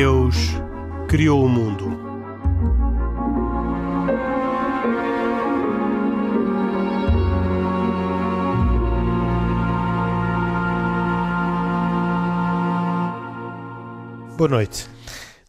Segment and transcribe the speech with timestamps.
[0.00, 0.36] Deus
[1.08, 1.88] criou o mundo.
[14.36, 14.86] Boa noite.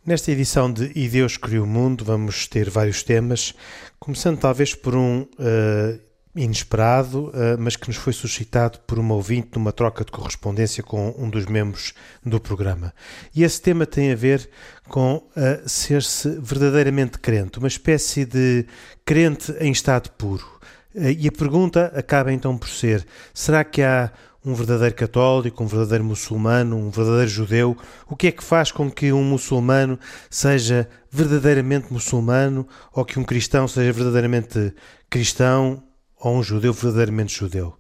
[0.04, 3.54] Nesta edição de E Deus Criou o Mundo, vamos ter vários temas,
[4.00, 9.50] começando talvez por um uh, inesperado, uh, mas que nos foi suscitado por uma ouvinte
[9.56, 11.94] numa troca de correspondência com um dos membros
[12.24, 12.94] do programa.
[13.36, 14.50] E esse tema tem a ver
[14.88, 18.66] com uh, ser-se verdadeiramente crente, uma espécie de
[19.04, 20.46] crente em estado puro.
[20.94, 24.12] Uh, e a pergunta acaba então por ser: será que há
[24.46, 27.78] um verdadeiro católico, um verdadeiro muçulmano, um verdadeiro judeu?
[28.08, 33.24] O que é que faz com que um muçulmano seja verdadeiramente muçulmano ou que um
[33.24, 34.74] cristão seja verdadeiramente
[35.10, 35.84] cristão
[36.20, 37.78] ou um judeu verdadeiramente judeu?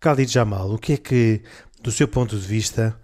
[0.00, 1.42] Khalid Jamal, o que é que,
[1.82, 2.98] do seu ponto de vista,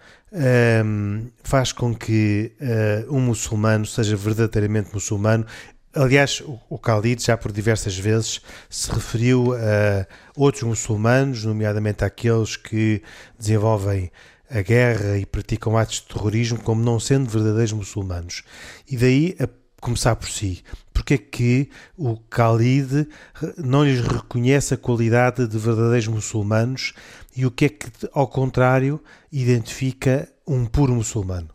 [0.85, 5.47] um, faz com que uh, um muçulmano seja verdadeiramente muçulmano
[5.93, 13.03] Aliás, o Khalid já por diversas vezes se referiu a outros muçulmanos, nomeadamente aqueles que
[13.37, 14.09] desenvolvem
[14.49, 18.45] a guerra e praticam atos de terrorismo como não sendo verdadeiros muçulmanos.
[18.89, 19.49] E daí a
[19.81, 20.63] começar por si.
[20.93, 23.09] Porque é que o Khalid
[23.57, 26.93] não lhes reconhece a qualidade de verdadeiros muçulmanos
[27.37, 29.01] e o que é que, ao contrário,
[29.33, 31.49] identifica um puro muçulmano?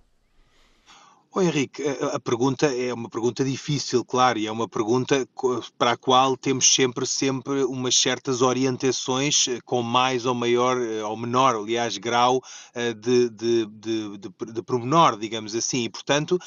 [1.38, 1.83] Oh, Henrique,
[2.14, 5.28] a, pergunta é uma pergunta difícil, claro, e é uma pergunta
[5.78, 11.03] para a qual temos sempre, sempre umas certas orientações eh, com mais ou maior, eh,
[11.03, 12.41] ou menor, aliás, grau
[12.73, 15.83] eh, de, de, de, de, de pormenor, digamos assim.
[15.83, 16.39] E, portanto,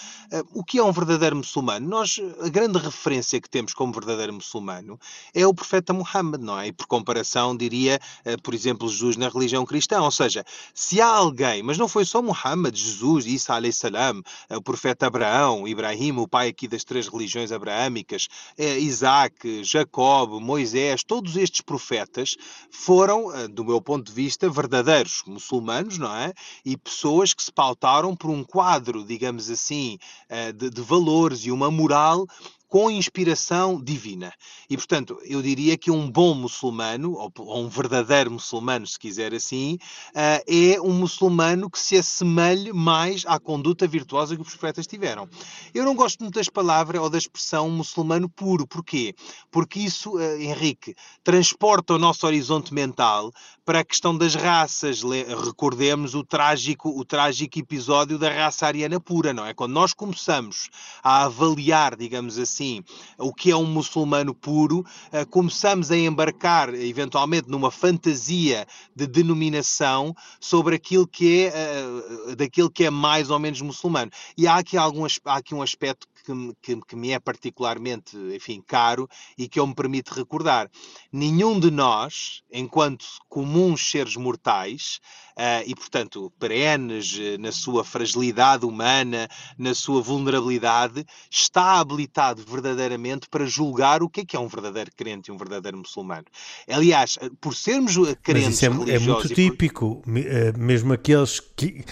[0.55, 1.87] o que é um verdadeiro muçulmano?
[1.87, 4.99] Nós, a grande referência que temos como verdadeiro muçulmano
[5.35, 6.69] é o profeta Muhammad, não é?
[6.69, 8.01] E por comparação, diria,
[8.43, 10.01] por exemplo, Jesus na religião cristã.
[10.01, 14.78] Ou seja, se há alguém, mas não foi só Muhammad, Jesus, Isa, salam, o profeta
[15.01, 21.61] Abraão, Ibrahim, o pai aqui das três religiões abraâmicas, é, Isaac, Jacob, Moisés, todos estes
[21.61, 22.37] profetas
[22.71, 26.33] foram, eh, do meu ponto de vista, verdadeiros muçulmanos, não é?
[26.65, 31.51] E pessoas que se pautaram por um quadro, digamos assim, eh, de, de valores e
[31.51, 32.27] uma moral
[32.69, 34.33] com inspiração divina.
[34.69, 39.79] E, portanto, eu diria que um bom muçulmano, ou um verdadeiro muçulmano, se quiser assim,
[40.15, 45.27] eh, é um muçulmano que se assemelhe mais à conduta virtuosa que os profetas tiveram.
[45.73, 48.67] Eu não gosto muito das palavras ou da expressão muçulmano puro.
[48.67, 49.15] Porquê?
[49.51, 53.33] Porque isso, eh, Henrique, transporta o nosso horizonte mental
[53.65, 55.03] para a questão das raças.
[55.03, 59.55] Recordemos o trágico, o trágico episódio da raça ariana pura, não é?
[59.55, 60.69] Quando nós começamos
[61.03, 62.83] a avaliar, digamos assim, assim
[63.17, 70.15] o que é um muçulmano puro, eh, começamos a embarcar eventualmente numa fantasia de denominação
[70.41, 74.11] sobre aquilo que é eh, daquilo que é mais ou menos muçulmano.
[74.37, 78.63] E há aqui, algum, há aqui um aspecto que, que, que me é particularmente, enfim,
[78.67, 80.71] caro e que eu me permito recordar.
[81.13, 85.01] Nenhum de nós, enquanto comuns seres mortais,
[85.39, 93.29] uh, e, portanto, perenes uh, na sua fragilidade humana, na sua vulnerabilidade, está habilitado verdadeiramente
[93.29, 96.27] para julgar o que é que é um verdadeiro crente e um verdadeiro muçulmano.
[96.69, 100.59] Aliás, eh, por sermos crentes Mas isso é, é muito típico, por...
[100.59, 101.85] mesmo aqueles que,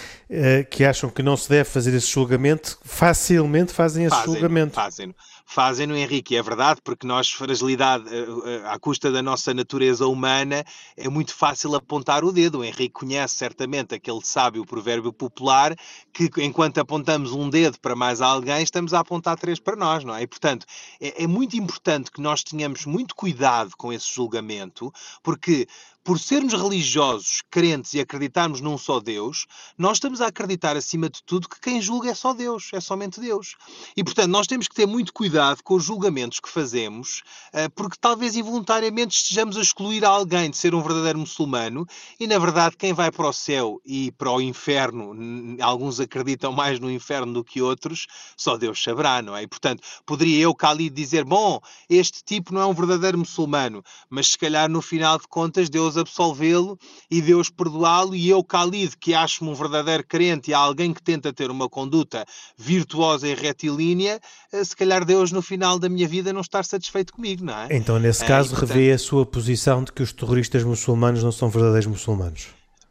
[0.70, 4.74] que acham que não se deve fazer esse julgamento, facilmente fazem esse julgamento.
[4.74, 5.14] Fazem
[5.46, 10.64] fazem-no, Henrique, é verdade, porque nós, fragilidade eh, eh, à custa da nossa natureza humana,
[10.96, 12.58] é muito fácil apontar o dedo.
[12.58, 15.74] O Henrique conhece certamente aquele sábio provérbio popular
[16.12, 20.14] que, enquanto apontamos um dedo para mais alguém, estamos a apontar três para nós, não
[20.14, 20.22] é?
[20.22, 20.66] E, portanto,
[21.00, 25.68] é, é muito importante que nós tenhamos muito cuidado com esse julgamento, porque
[26.06, 29.44] por sermos religiosos, crentes e acreditarmos num só Deus,
[29.76, 33.18] nós estamos a acreditar, acima de tudo, que quem julga é só Deus, é somente
[33.18, 33.56] Deus.
[33.96, 37.22] E, portanto, nós temos que ter muito cuidado com os julgamentos que fazemos,
[37.52, 41.84] eh, porque talvez involuntariamente estejamos a excluir alguém de ser um verdadeiro muçulmano,
[42.20, 45.12] e, na verdade, quem vai para o céu e para o inferno,
[45.60, 49.42] alguns acreditam mais no inferno do que outros, só Deus saberá, não é?
[49.42, 51.58] E, portanto, poderia eu, Khalid, dizer, bom,
[51.90, 55.95] este tipo não é um verdadeiro muçulmano, mas se calhar, no final de contas, Deus
[55.96, 56.78] absolvê-lo
[57.10, 61.32] e Deus perdoá-lo, e eu, Khalid, que acho-me um verdadeiro crente e alguém que tenta
[61.32, 62.24] ter uma conduta
[62.56, 64.20] virtuosa e retilínea,
[64.52, 67.68] eh, se calhar Deus no final da minha vida não estar satisfeito comigo, não é?
[67.70, 68.68] Então, nesse é, caso, portanto...
[68.68, 72.48] revê a sua posição de que os terroristas muçulmanos não são verdadeiros muçulmanos.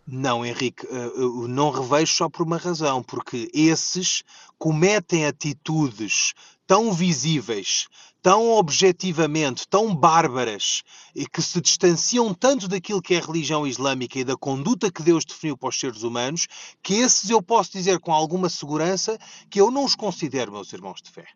[0.07, 4.23] Não, Henrique, eh, eu não revejo só por uma razão, porque esses
[4.57, 6.33] cometem atitudes
[6.67, 7.87] tão visíveis,
[8.25, 10.81] tão objetivamente, tão bárbaras
[11.13, 15.03] e que se distanciam tanto daquilo que é a religião islâmica e da conduta que
[15.03, 16.47] Deus definiu para os seres humanos,
[16.81, 19.15] que esses eu posso dizer com alguma segurança
[19.47, 21.27] que eu não os considero meus irmãos de fé.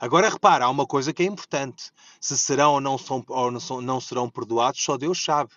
[0.00, 1.90] Agora repara, há uma coisa que é importante.
[2.18, 5.50] Se serão ou não, são, ou não, são, não serão perdoados, só Deus sabe.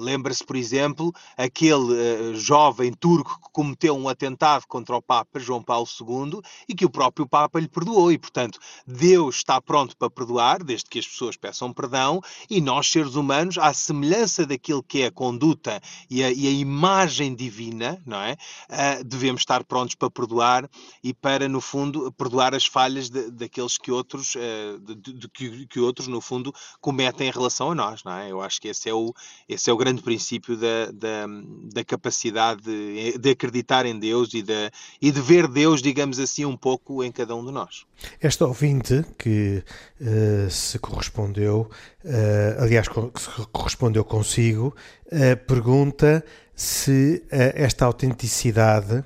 [0.00, 5.62] Lembra-se, por exemplo, aquele uh, jovem turco que cometeu um atentado contra o Papa João
[5.62, 8.10] Paulo II e que o próprio Papa lhe perdoou.
[8.10, 12.90] E, portanto, Deus está pronto para perdoar, desde que as pessoas peçam perdão, e nós,
[12.90, 18.00] seres humanos, à semelhança daquilo que é a conduta e a, e a imagem divina,
[18.06, 18.36] não é?
[18.68, 20.68] Uh, devemos estar prontos para perdoar
[21.02, 25.66] e para, no fundo, perdoar as falhas de, daqueles que outros, uh, de, de, que,
[25.66, 28.30] que outros, no fundo, cometem em relação a nós, não é?
[28.30, 29.14] Eu acho que esse é o,
[29.48, 31.26] esse é o grande princípio da, da,
[31.72, 34.70] da capacidade de, de, acreditar em Deus e de,
[35.00, 37.84] e de ver Deus, digamos assim, um pouco em cada um de nós.
[38.20, 39.62] Esta ouvinte que
[40.00, 41.70] uh, se correspondeu,
[42.04, 44.74] uh, aliás, se correspondeu consigo,
[45.06, 49.02] uh, pergunta se esta autenticidade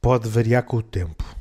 [0.00, 1.37] pode variar com o tempo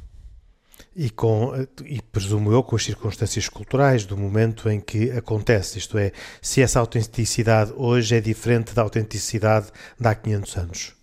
[0.98, 1.54] e, com,
[1.86, 6.12] e presumo eu com as circunstâncias culturais do momento em que acontece, isto é,
[6.42, 9.68] se essa autenticidade hoje é diferente da autenticidade
[10.00, 10.97] de há 500 anos.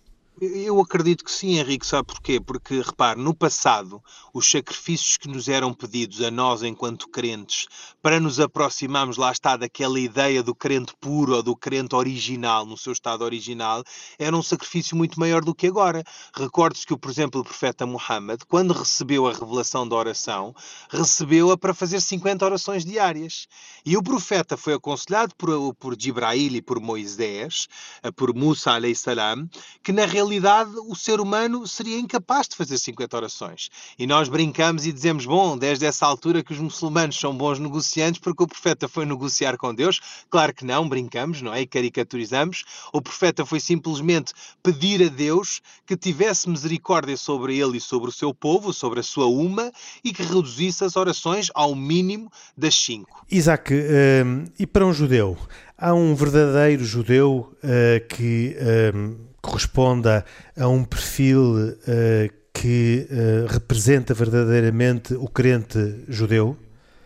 [0.53, 2.39] Eu acredito que sim, Henrique, sabe porquê?
[2.39, 4.01] Porque, repare, no passado,
[4.33, 7.67] os sacrifícios que nos eram pedidos a nós, enquanto crentes,
[8.01, 12.77] para nos aproximarmos, lá está, daquela ideia do crente puro ou do crente original, no
[12.77, 13.83] seu estado original,
[14.19, 16.03] era um sacrifício muito maior do que agora.
[16.35, 20.53] Recorde-se que, por exemplo, o profeta Muhammad, quando recebeu a revelação da oração,
[20.89, 23.47] recebeu-a para fazer 50 orações diárias.
[23.85, 27.67] E o profeta foi aconselhado por, por Jibrail e por Moisés,
[28.15, 29.49] por Musa, salam,
[29.83, 33.69] que na realidade realidade o ser humano seria incapaz de fazer 50 orações.
[33.97, 38.19] E nós brincamos e dizemos, bom, desde essa altura que os muçulmanos são bons negociantes
[38.19, 39.99] porque o profeta foi negociar com Deus.
[40.29, 41.61] Claro que não, brincamos, não é?
[41.61, 42.63] E caricaturizamos.
[42.91, 48.13] O profeta foi simplesmente pedir a Deus que tivesse misericórdia sobre ele e sobre o
[48.13, 49.71] seu povo, sobre a sua uma,
[50.03, 53.25] e que reduzisse as orações ao mínimo das cinco.
[53.31, 55.37] Isaac, um, e para um judeu?
[55.77, 58.55] Há um verdadeiro judeu uh, que
[58.95, 60.23] um, corresponda
[60.57, 66.57] a um perfil uh, que uh, representa verdadeiramente o crente judeu?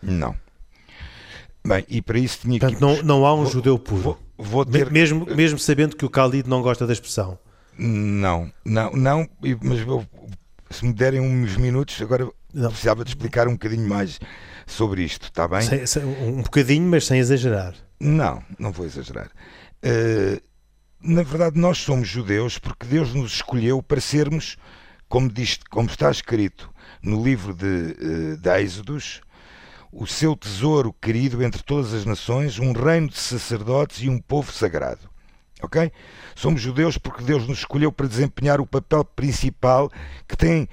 [0.04, 0.36] Não.
[1.66, 2.82] Bem, e para isso tinha Portanto, que...
[2.82, 4.02] não, não há um vou, judeu puro.
[4.02, 4.92] Vou, vou ter...
[4.92, 7.40] mesmo, mesmo sabendo que o Khalid não gosta da expressão.
[7.78, 9.30] Não, não, não,
[9.64, 10.06] mas eu,
[10.70, 12.70] se me derem uns minutos, agora não.
[12.70, 14.20] precisava de explicar um bocadinho mais
[14.68, 15.62] sobre isto, está bem?
[15.62, 17.74] Sem, sem, um bocadinho, mas sem exagerar.
[18.00, 19.30] Não, não vou exagerar.
[19.84, 20.42] Uh,
[21.02, 24.58] na verdade, nós somos judeus porque Deus nos escolheu para sermos,
[25.08, 26.70] como, diz, como está escrito
[27.02, 29.22] no livro de, eh, de Êxodos,
[29.92, 34.52] o seu tesouro querido entre todas as nações, um reino de sacerdotes e um povo
[34.52, 35.10] sagrado.
[35.62, 35.92] Ok?
[36.36, 39.92] Somos judeus porque Deus nos escolheu para desempenhar o papel principal
[40.28, 40.68] que tem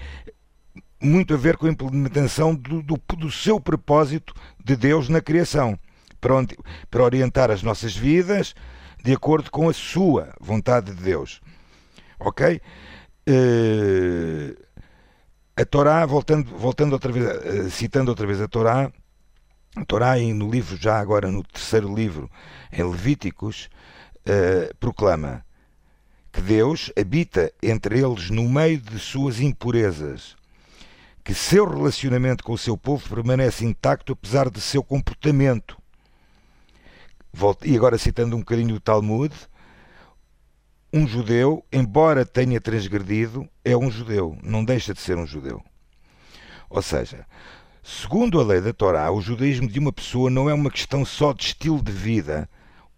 [1.01, 5.79] muito a ver com a implementação do, do, do seu propósito de Deus na criação,
[6.27, 6.59] para, onde,
[6.91, 8.53] para orientar as nossas vidas,
[9.03, 11.41] de acordo com a sua vontade de Deus.
[12.19, 12.61] Ok?
[13.29, 14.57] Uh,
[15.57, 18.91] a Torá, voltando, voltando outra vez, uh, citando outra vez a Torá,
[19.77, 22.29] a Torá no livro, já agora no terceiro livro,
[22.73, 23.71] em Levíticos,
[24.23, 25.45] uh, proclama
[26.33, 30.35] que Deus habita entre eles no meio de suas impurezas,
[31.23, 35.76] que seu relacionamento com o seu povo permanece intacto apesar de seu comportamento
[37.65, 39.35] e agora citando um bocadinho o Talmud,
[40.93, 45.63] um judeu, embora tenha transgredido, é um judeu, não deixa de ser um judeu.
[46.71, 47.27] Ou seja,
[47.83, 51.33] segundo a lei da Torá, o judaísmo de uma pessoa não é uma questão só
[51.33, 52.49] de estilo de vida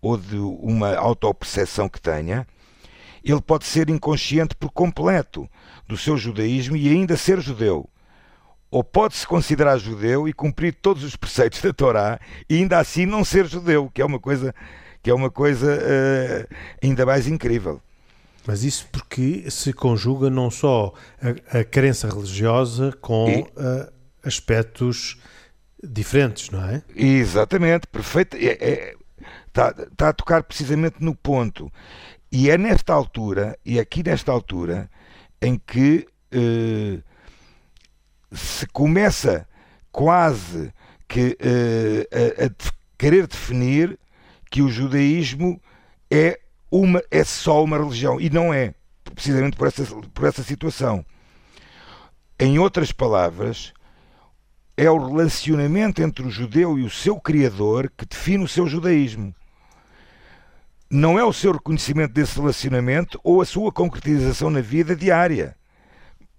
[0.01, 2.47] ou de uma autoperceção que tenha,
[3.25, 5.49] ele pode ser inconsciente por completo
[5.87, 7.89] do seu judaísmo e ainda ser judeu
[8.71, 13.25] ou pode-se considerar judeu e cumprir todos os preceitos da Torá e ainda assim não
[13.25, 14.55] ser judeu, que é uma coisa
[15.03, 17.81] que é uma coisa uh, ainda mais incrível.
[18.47, 20.93] Mas isso porque se conjuga não só
[21.51, 23.43] a, a crença religiosa com e...
[23.43, 23.93] uh,
[24.25, 25.19] aspectos
[25.83, 26.83] diferentes, não é?
[26.95, 28.37] Exatamente, perfeito.
[28.37, 28.95] Está é, é,
[29.53, 31.71] tá, tá a tocar precisamente no ponto.
[32.31, 34.91] E é nesta altura, e aqui nesta altura,
[35.41, 37.03] em que uh,
[38.33, 39.47] se começa
[39.91, 40.73] quase
[41.07, 43.99] que uh, a, a, querer definir
[44.51, 45.61] que o judaísmo
[46.11, 46.39] é,
[46.71, 48.21] uma, é só uma religião.
[48.21, 48.75] E não é,
[49.15, 51.05] precisamente por essa, por essa situação.
[52.39, 53.73] Em outras palavras,
[54.77, 59.35] é o relacionamento entre o judeu e o seu Criador que define o seu judaísmo.
[60.89, 65.57] Não é o seu reconhecimento desse relacionamento ou a sua concretização na vida diária.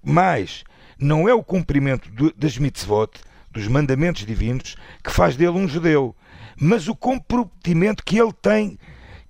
[0.01, 0.63] Mas
[0.99, 3.11] não é o cumprimento das mitzvot,
[3.51, 6.15] dos mandamentos divinos, que faz dele um judeu,
[6.55, 8.77] mas o comprometimento que ele tem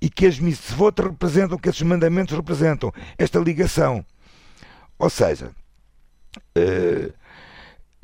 [0.02, 4.06] e que as mitzvot representam, que esses mandamentos representam, esta ligação.
[4.98, 5.52] Ou seja,
[6.58, 7.14] uh,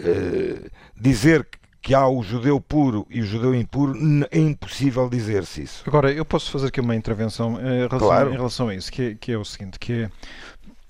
[0.02, 1.48] uh, dizer
[1.86, 3.94] que há o judeu puro e o judeu impuro,
[4.32, 5.84] é impossível dizer-se isso.
[5.86, 8.30] Agora, eu posso fazer aqui uma intervenção eh, em relação, claro.
[8.32, 10.10] em relação a isso, que é, que é o seguinte, que é,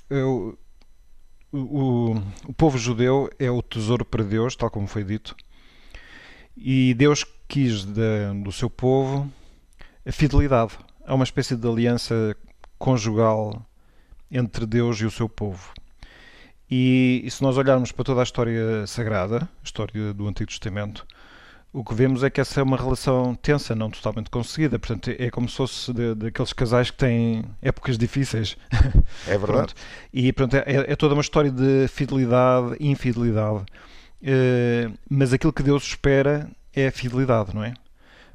[0.09, 0.57] eu,
[1.55, 5.35] o, o povo judeu é o tesouro para Deus, tal como foi dito,
[6.55, 9.31] e Deus quis de, do seu povo
[10.05, 10.77] a fidelidade.
[11.05, 12.35] Há uma espécie de aliança
[12.77, 13.65] conjugal
[14.29, 15.73] entre Deus e o seu povo.
[16.69, 21.05] E, e, se nós olharmos para toda a história sagrada, a história do Antigo Testamento,
[21.75, 24.79] o que vemos é que essa é uma relação tensa, não totalmente conseguida.
[24.79, 28.55] Portanto, é como se fosse daqueles casais que têm épocas difíceis.
[29.27, 29.73] É verdade.
[30.13, 33.65] E pronto, é, é, toda uma história de fidelidade e infidelidade.
[34.21, 37.73] Uh, mas aquilo que Deus espera é a fidelidade, não é?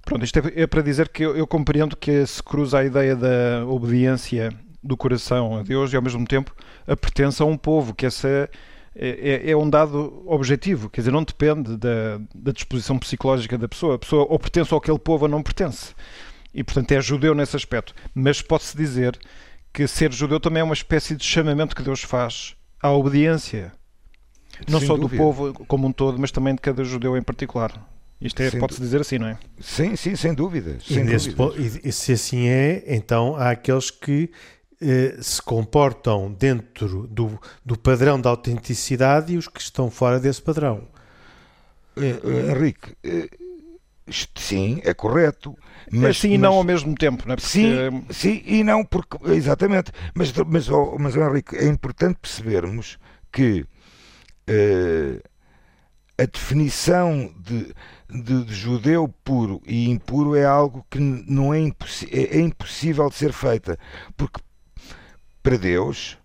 [0.04, 3.16] Pronto, isto é, é para dizer que eu, eu, compreendo que se cruza a ideia
[3.16, 6.54] da obediência do coração a Deus e ao mesmo tempo
[6.86, 8.50] a pertença a um povo, que essa
[8.94, 9.08] é,
[9.46, 13.94] é, é, um dado objetivo, quer dizer, não depende da, da, disposição psicológica da pessoa.
[13.94, 15.94] A pessoa ou pertence àquele povo ou não pertence.
[16.52, 17.94] E, portanto, é judeu nesse aspecto.
[18.12, 19.18] Mas pode-se dizer
[19.72, 23.72] que ser judeu também é uma espécie de chamamento que Deus faz à obediência.
[24.68, 25.16] Não Sem só dúvida.
[25.16, 27.72] do povo como um todo, mas também de cada judeu em particular.
[28.20, 29.38] Isto é, pode-se dizer assim, não é?
[29.60, 30.76] Sim, sim, sem dúvida.
[30.86, 34.30] Sem e, e se assim é, então há aqueles que
[34.80, 40.40] eh, se comportam dentro do, do padrão da autenticidade e os que estão fora desse
[40.40, 40.88] padrão.
[41.96, 42.96] Uh, Henrique,
[44.36, 45.54] sim, é correto.
[45.92, 47.36] Mas, sim e não ao mesmo tempo, não é?
[47.36, 47.48] Porque...
[47.50, 49.92] Sim, sim e não, porque, exatamente.
[50.14, 52.98] Mas, mas, oh, mas Henrique, é importante percebermos
[53.30, 53.66] que
[54.48, 55.22] uh,
[56.16, 57.74] a definição de,
[58.08, 63.08] de, de, judeu puro e impuro é algo que não é, impossi é, é impossível
[63.08, 63.78] de ser feita.
[64.16, 64.40] Porque
[65.42, 66.18] para Deus,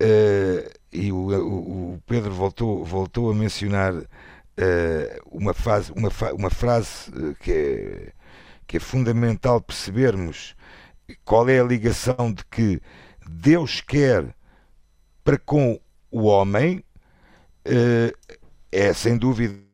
[0.00, 4.06] uh, e o, o, Pedro voltou, voltou a mencionar uh,
[5.30, 8.12] uma, fase, uma, uma frase eh, que é,
[8.66, 10.54] que é fundamental percebermos
[11.24, 12.80] qual é a ligação de que
[13.28, 14.34] Deus quer
[15.24, 16.84] para com o homem,
[17.66, 18.34] uh,
[18.70, 19.64] é sem dúvidas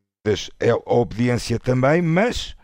[0.59, 2.55] é a obediência também, mas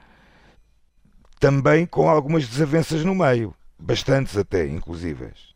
[1.40, 5.55] também com algumas desavenças no meio, bastantes até, inclusivas.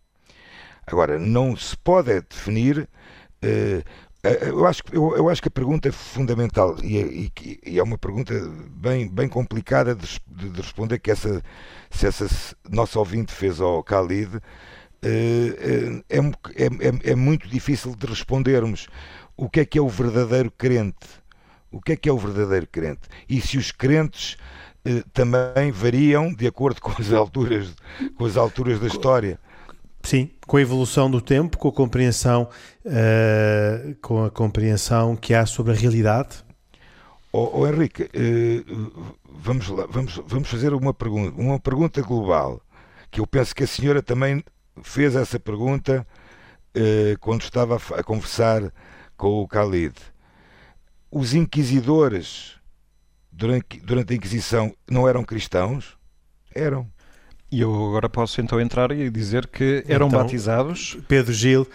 [0.91, 2.89] Agora, não se pode definir.
[3.43, 3.83] Uh,
[4.23, 7.83] eu acho, eu, eu, acho que a pergunta é fundamental e é, e, e é
[7.83, 8.35] uma pergunta
[8.71, 11.43] bem, bem complicada de, de, de, responder que essa,
[11.91, 12.27] se essa
[12.69, 14.39] nossa ouvinte fez ao Khalid
[15.03, 18.89] é, é, é, é, muito difícil de respondermos
[19.39, 21.09] o que é que é o verdadeiro crente
[21.73, 24.37] o que é que é o verdadeiro crente e se os crentes
[25.15, 27.75] também variam de acordo com as alturas
[28.19, 29.41] com as alturas da história
[30.03, 32.49] Sim, com a evolução do tempo, com a compreensão,
[32.85, 36.43] uh, com a compreensão que há sobre a realidade.
[37.33, 42.61] Oh, oh Henrique, uh, vamos lá, vamos, vamos fazer uma pergunta, uma pergunta global,
[43.11, 44.43] que eu penso que a senhora também
[44.83, 46.07] fez essa pergunta
[46.77, 48.73] uh, quando estava a, a, conversar
[49.17, 49.95] com o Khalid.
[51.11, 52.57] Os inquisidores
[53.31, 55.97] durante, durante a Inquisição não eram cristãos?
[56.55, 56.91] Eram.
[57.51, 60.97] E eu agora posso então entrar e dizer que eram então, batizados.
[61.09, 61.67] Pedro Gil,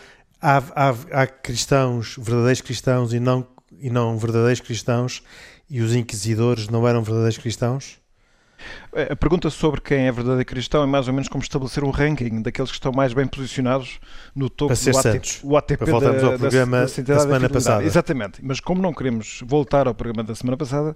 [0.41, 3.45] há, há, há, cristãos, verdadeiros cristãos e não,
[3.79, 5.21] e não verdadeiros cristãos,
[5.69, 7.99] e os inquisidores não eram verdadeiros cristãos?
[9.11, 12.41] A pergunta sobre quem é verdadeiro cristão é mais ou menos como estabelecer um ranking
[12.41, 13.99] daqueles que estão mais bem posicionados
[14.33, 17.49] no topo do ATP, o ATP Para voltarmos da, ao programa da, da, da semana
[17.49, 17.83] passada.
[17.83, 20.93] Exatamente, mas como não queremos voltar ao programa da semana passada,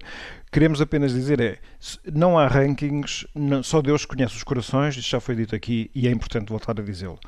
[0.50, 1.58] queremos apenas dizer é,
[2.12, 6.08] não há rankings, não, só Deus conhece os corações, isto já foi dito aqui e
[6.08, 7.18] é importante voltar a dizê-lo.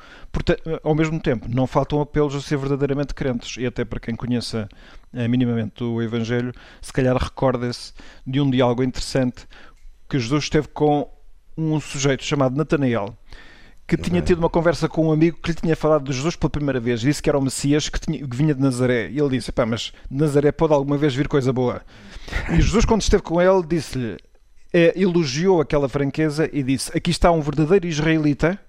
[0.83, 4.67] Ao mesmo tempo, não faltam apelos a ser verdadeiramente crentes e até para quem conheça
[5.13, 7.93] eh, minimamente o Evangelho, se calhar recorda-se
[8.25, 9.45] de um diálogo interessante
[10.13, 11.09] que Jesus esteve com
[11.57, 13.17] um sujeito chamado Natanael
[13.87, 16.51] que tinha tido uma conversa com um amigo que lhe tinha falado de Jesus pela
[16.51, 17.01] primeira vez.
[17.01, 19.09] Disse que era o Messias que, tinha, que vinha de Nazaré.
[19.09, 21.81] E ele disse: Pá, mas de Nazaré pode alguma vez vir coisa boa.
[22.51, 24.17] E Jesus, quando esteve com ele, disse-lhe,
[24.71, 28.59] é, elogiou aquela franqueza e disse: Aqui está um verdadeiro israelita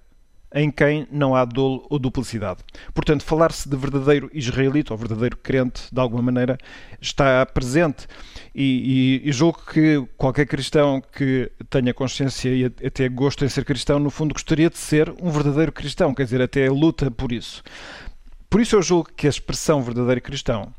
[0.51, 2.61] em quem não há dolo ou duplicidade.
[2.91, 6.57] Portanto, falar-se de verdadeiro israelita ou verdadeiro crente, de alguma maneira,
[6.99, 8.07] está presente.
[8.57, 13.65] E, e, e, julgo que qualquer cristão que tenha consciência e até gosto em ser
[13.65, 17.61] cristão, no fundo, gostaria de ser um verdadeiro cristão, quer dizer, até luta por isso.
[18.49, 20.73] Por isso eu julgo que a expressão verdadeiro cristão,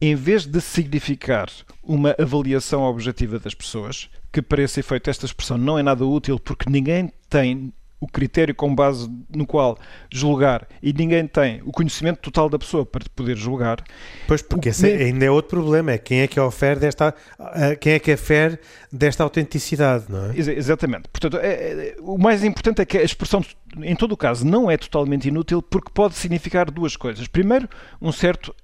[0.00, 1.50] em vez de significar
[1.82, 6.38] uma avaliação objetiva das pessoas, que para esse efeito esta expressão não é nada útil
[6.38, 9.78] porque ninguém tem o critério com base no qual
[10.12, 13.82] julgar e ninguém tem o conhecimento total da pessoa para poder julgar.
[14.26, 17.14] Pois, porque esse é, ainda é outro problema, é quem é que ofere desta,
[17.80, 18.58] quem é que afere
[18.92, 20.38] desta autenticidade, não é?
[20.38, 21.08] Exatamente.
[21.08, 23.42] Portanto, é, é, o mais importante é que a expressão,
[23.78, 27.26] em todo o caso, não é totalmente inútil porque pode significar duas coisas.
[27.26, 27.68] Primeiro,
[28.00, 28.54] um certo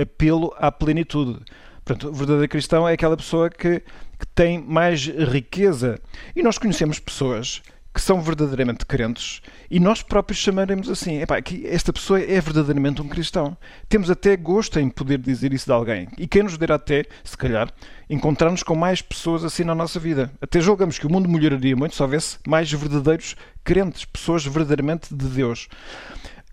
[0.00, 1.40] apelo à plenitude.
[1.84, 5.98] Portanto, o verdadeiro cristão é aquela pessoa que, que tem mais riqueza.
[6.34, 11.66] E nós conhecemos pessoas que são verdadeiramente crentes e nós próprios chamaremos assim: epá, que
[11.66, 13.56] esta pessoa é verdadeiramente um cristão.
[13.88, 16.08] Temos até gosto em poder dizer isso de alguém.
[16.16, 17.72] E quem nos dera até, se calhar,
[18.08, 20.30] encontrar-nos com mais pessoas assim na nossa vida.
[20.40, 25.26] Até julgamos que o mundo melhoraria muito se houvesse mais verdadeiros crentes, pessoas verdadeiramente de
[25.26, 25.68] Deus.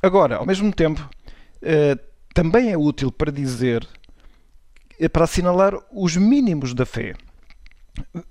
[0.02, 1.08] Agora, ao mesmo tempo,
[1.62, 1.98] eh,
[2.34, 3.88] também é útil para dizer,
[5.00, 7.14] eh, para assinalar os mínimos da fé.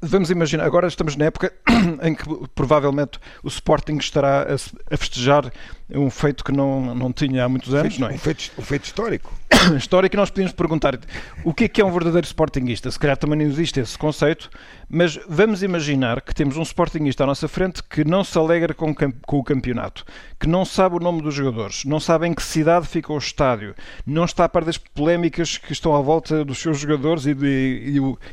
[0.01, 1.53] Vamos imaginar, agora estamos na época
[2.03, 4.47] em que provavelmente o Sporting estará
[4.91, 5.53] a, festejar
[5.91, 8.15] um feito que não, não tinha há muitos anos, feito, não é?
[8.15, 9.33] Um feito, um feito histórico.
[9.77, 10.99] histórico e nós podíamos perguntar
[11.45, 12.91] o que é que é um verdadeiro Sportingista?
[12.91, 14.51] Se calhar também não existe esse conceito,
[14.89, 18.95] mas vamos imaginar que temos um Sportingista à nossa frente que não se alegra com,
[18.95, 20.05] com o campeonato,
[20.39, 23.75] que não sabe o nome dos jogadores, não sabe em que cidade fica o estádio,
[24.07, 27.47] não está a par das polémicas que estão à volta dos seus jogadores e, de,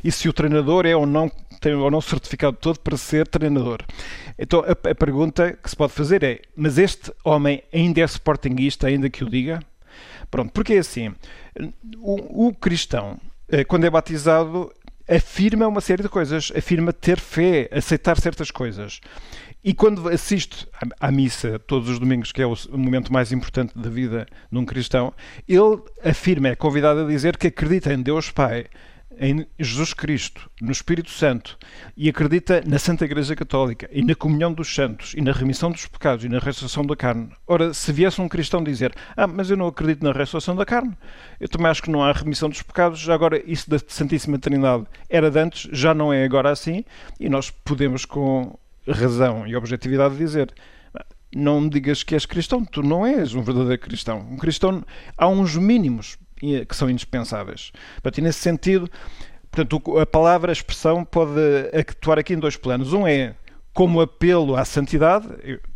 [0.02, 1.30] e, e se o treinador é ou não
[1.60, 3.80] tem ou não certificado todo para ser treinador.
[4.38, 8.86] Então a, a pergunta que se pode fazer é: mas este homem ainda é Sportingista,
[8.86, 9.60] ainda que o diga?
[10.30, 11.14] Pronto, porque é assim,
[11.98, 13.18] o, o cristão,
[13.48, 14.72] eh, quando é batizado,
[15.08, 19.00] afirma uma série de coisas, afirma ter fé, aceitar certas coisas.
[19.62, 20.68] E quando assiste
[21.00, 24.64] à missa todos os domingos, que é o momento mais importante da vida de um
[24.64, 25.12] cristão,
[25.48, 28.66] ele afirma, é convidado a dizer que acredita em Deus Pai,
[29.18, 31.58] em Jesus Cristo, no Espírito Santo,
[31.96, 35.86] e acredita na Santa Igreja Católica, e na comunhão dos santos, e na remissão dos
[35.86, 37.30] pecados, e na ressurreição da carne.
[37.46, 40.96] Ora, se viesse um cristão dizer, ah, mas eu não acredito na ressurreição da carne,
[41.40, 45.30] eu também acho que não há remissão dos pecados, agora isso da Santíssima Trindade era
[45.30, 46.84] de antes, já não é agora assim,
[47.18, 50.52] e nós podemos com razão e objetividade dizer,
[51.34, 54.26] não me digas que és cristão, tu não és um verdadeiro cristão.
[54.30, 54.84] Um cristão,
[55.16, 56.16] há uns mínimos
[56.68, 57.72] que são indispensáveis.
[57.94, 58.90] Portanto, e nesse sentido,
[59.50, 61.40] portanto, a palavra, a expressão pode
[61.72, 62.92] atuar aqui em dois planos.
[62.92, 63.34] Um é
[63.72, 65.28] como apelo à santidade,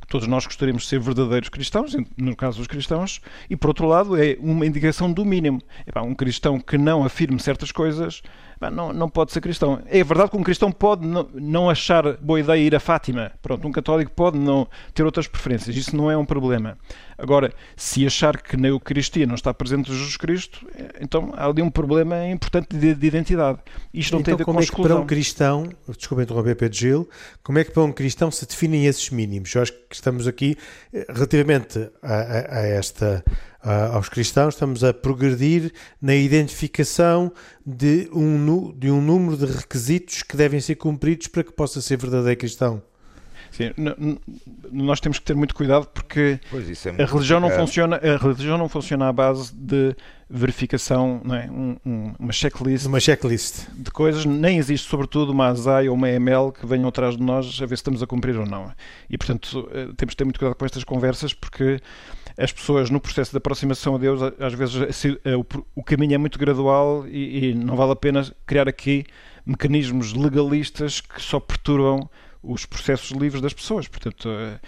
[0.09, 4.16] todos nós gostaríamos de ser verdadeiros cristãos, no caso dos cristãos, e por outro lado
[4.16, 5.61] é uma indicação do mínimo.
[5.96, 8.22] Um cristão que não afirme certas coisas
[8.71, 9.81] não, não pode ser cristão.
[9.87, 13.33] É verdade que um cristão pode não, não achar boa ideia ir a Fátima.
[13.40, 15.77] Pronto, um católico pode não ter outras preferências.
[15.77, 16.77] Isso não é um problema.
[17.16, 21.62] Agora, se achar que na Eucaristia não está presente Jesus Cristo, é, então há ali
[21.62, 23.59] um problema importante de, de identidade.
[23.92, 26.55] Isto não então, tem a ver como com é que para um cristão, desculpa interromper
[26.55, 27.09] Pedro Gil,
[27.42, 29.53] como é que para um cristão se definem esses mínimos?
[29.53, 30.57] Eu acho que estamos aqui,
[30.92, 33.25] eh, relativamente a, a, a esta
[33.62, 37.33] aos cristãos, estamos a progredir na identificação
[37.66, 41.97] de um, de um número de requisitos que devem ser cumpridos para que possa ser
[41.97, 42.83] verdadeiro cristão.
[43.51, 43.73] Sim,
[44.71, 46.38] nós temos que ter muito cuidado porque
[46.99, 49.97] é a religião não funciona a religião não funciona à base de
[50.29, 51.51] verificação não é?
[51.51, 56.11] Um, um, uma checklist uma checklist de coisas nem existe sobretudo uma ASAI ou uma
[56.11, 58.71] ML que venham atrás de nós a ver se estamos a cumprir ou não
[59.09, 61.81] e portanto eh, temos de ter muito cuidado com estas conversas porque
[62.38, 65.37] as pessoas no processo de aproximação a Deus, às vezes eh,
[65.74, 69.05] o caminho é muito gradual e, e não vale a pena criar aqui
[69.44, 72.09] mecanismos legalistas que só perturbam
[72.42, 73.88] os processos livres das pessoas.
[73.88, 74.59] Portanto, eh,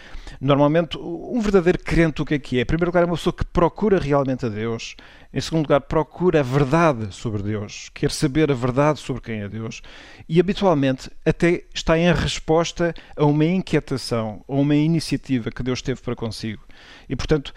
[0.40, 2.62] normalmente, um verdadeiro crente, o que é que é?
[2.62, 4.96] Em primeiro lugar, é uma pessoa que procura realmente a Deus.
[5.32, 9.48] Em segundo lugar, procura a verdade sobre Deus, quer saber a verdade sobre quem é
[9.48, 9.80] Deus.
[10.28, 16.00] E, habitualmente, até está em resposta a uma inquietação, a uma iniciativa que Deus teve
[16.00, 16.62] para consigo.
[17.08, 17.54] E, portanto,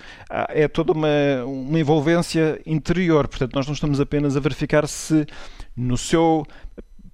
[0.50, 1.08] é toda uma,
[1.46, 3.28] uma envolvência interior.
[3.28, 5.26] Portanto, nós não estamos apenas a verificar se
[5.76, 6.46] no seu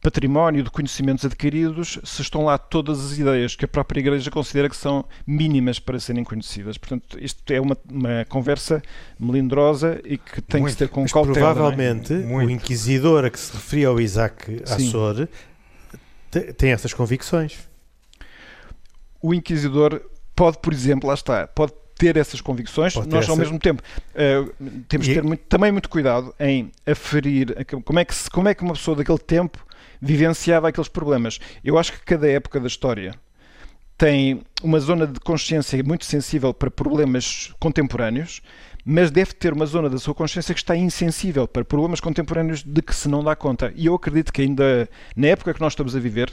[0.01, 4.69] património de conhecimentos adquiridos, se estão lá todas as ideias que a própria Igreja considera
[4.69, 6.77] que são mínimas para serem conhecidas.
[6.77, 8.81] Portanto, isto é uma, uma conversa
[9.19, 10.73] melindrosa e que tem Muito.
[10.73, 11.37] que ser com Mas cautela.
[11.37, 11.53] É?
[11.53, 12.17] Provavelmente, é?
[12.17, 15.27] o inquisidor a que se referia ao Isaac Assor
[16.57, 17.67] tem essas convicções.
[19.21, 20.01] O inquisidor
[20.35, 23.59] pode, por exemplo, lá está, pode ter essas convicções, Pode ter nós ao essa- mesmo
[23.59, 23.83] tempo
[24.15, 24.53] uh,
[24.87, 28.29] temos E- de ter muito- também muito cuidado em aferir a- como é, que, se-
[28.29, 29.59] como é que uma pessoa daquele tempo
[30.01, 31.39] vivenciava aqueles problemas.
[31.63, 33.13] Eu acho que cada época da história
[33.97, 38.41] tem uma zona de consciência muito sensível para problemas contemporâneos,
[38.85, 42.81] mas deve ter uma zona da sua consciência que está insensível para problemas contemporâneos de
[42.81, 43.71] que se não dá conta.
[43.75, 46.31] E eu acredito que ainda na época que nós estamos a viver,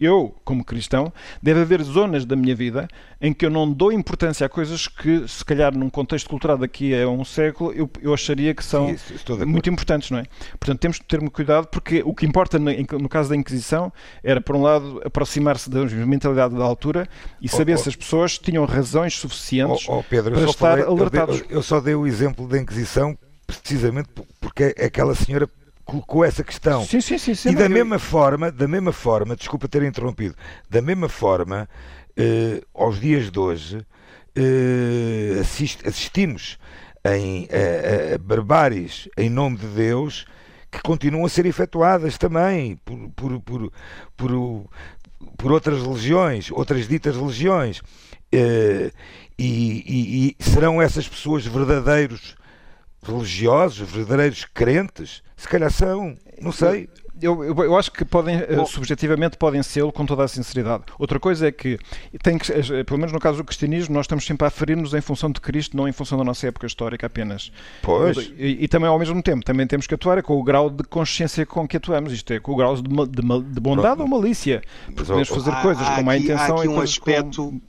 [0.00, 1.12] eu, como cristão,
[1.42, 2.88] deve haver zonas da minha vida
[3.20, 6.94] em que eu não dou importância a coisas que, se calhar, num contexto cultural daqui
[6.94, 10.24] a um século, eu, eu acharia que são Sim, muito importantes, não é?
[10.58, 14.40] Portanto, temos de ter muito cuidado porque o que importa no caso da Inquisição era,
[14.40, 17.06] por um lado, aproximar-se da mentalidade da altura
[17.40, 17.78] e saber oh.
[17.78, 21.42] se as pessoas tinham razões suficientes Oh, oh, Pedro, eu para estar falei- eu alertados.
[21.48, 25.48] Eu, só dei o exemplo da Inquisição precisamente por- porque aquela senhora
[25.84, 26.84] colocou essa questão.
[26.84, 27.50] Sim, sim, sim.
[27.50, 30.34] e da eu- mesma forma, da mesma forma, desculpa ter interrompido,
[30.68, 31.68] da mesma forma,
[32.16, 33.86] eh, aos dias de hoje,
[34.34, 36.58] eh, assist- assistimos
[37.04, 37.48] em
[38.14, 40.26] a barbáries em nome de Deus
[40.72, 43.72] que continuam a ser efetuadas também por, por, por,
[44.16, 44.64] por,
[45.38, 47.80] por outras religiões, outras ditas religiões.
[48.32, 48.90] Eh,
[49.42, 52.34] e, e- e serão essas pessoas verdadeiros
[53.02, 55.22] religiosos, verdadeiros crentes?
[55.36, 56.88] Se calhar são, não sei.
[57.22, 58.64] Eu, eu, eu acho que podem, eh, Bom.
[58.64, 60.84] subjetivamente, podem ser com toda a sinceridade.
[60.98, 61.78] Outra coisa é que,
[62.22, 65.02] tem que, eh, pelo menos no caso do cristianismo, nós estamos sempre a aferir-nos em
[65.02, 67.52] função de Cristo, não em função da nossa época histórica apenas.
[67.82, 68.16] Pois.
[68.38, 71.44] E, e também, ao mesmo tempo, também temos que atuar com o grau de consciência
[71.44, 74.00] com que atuamos, isto é, com o grau de, de, de bondade Pronto.
[74.00, 74.62] ou malícia.
[74.86, 76.98] Porque podemos fazer Há- coisas há com má aqui- intenção há aqui e um coisas
[76.98, 77.60] com- aspecto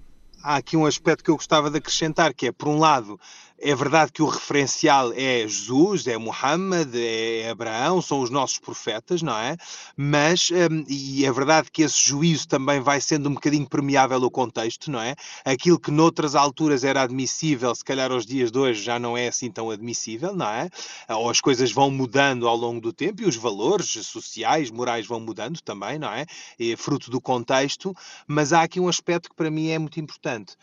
[0.43, 3.19] há aqui um aspecto que eu gostava de acrescentar, que é, por um lado,
[3.63, 9.21] é verdade que o referencial é Jesus, é Muhammad, é Abraão, são os nossos profetas,
[9.21, 9.55] não é?
[9.95, 14.31] Mas, hum, e é verdade que esse juízo também vai sendo um bocadinho permeável ao
[14.31, 15.15] contexto, não é?
[15.45, 19.27] Aquilo que noutras alturas era admissível, se calhar aos dias de hoje já não é
[19.27, 20.67] assim tão admissível, não é?
[21.09, 25.19] Ou as coisas vão mudando ao longo do tempo e os valores sociais, morais vão
[25.19, 26.25] mudando também, não é?
[26.59, 27.95] É fruto do contexto,
[28.27, 30.55] mas há aqui um aspecto que para mim é muito importante.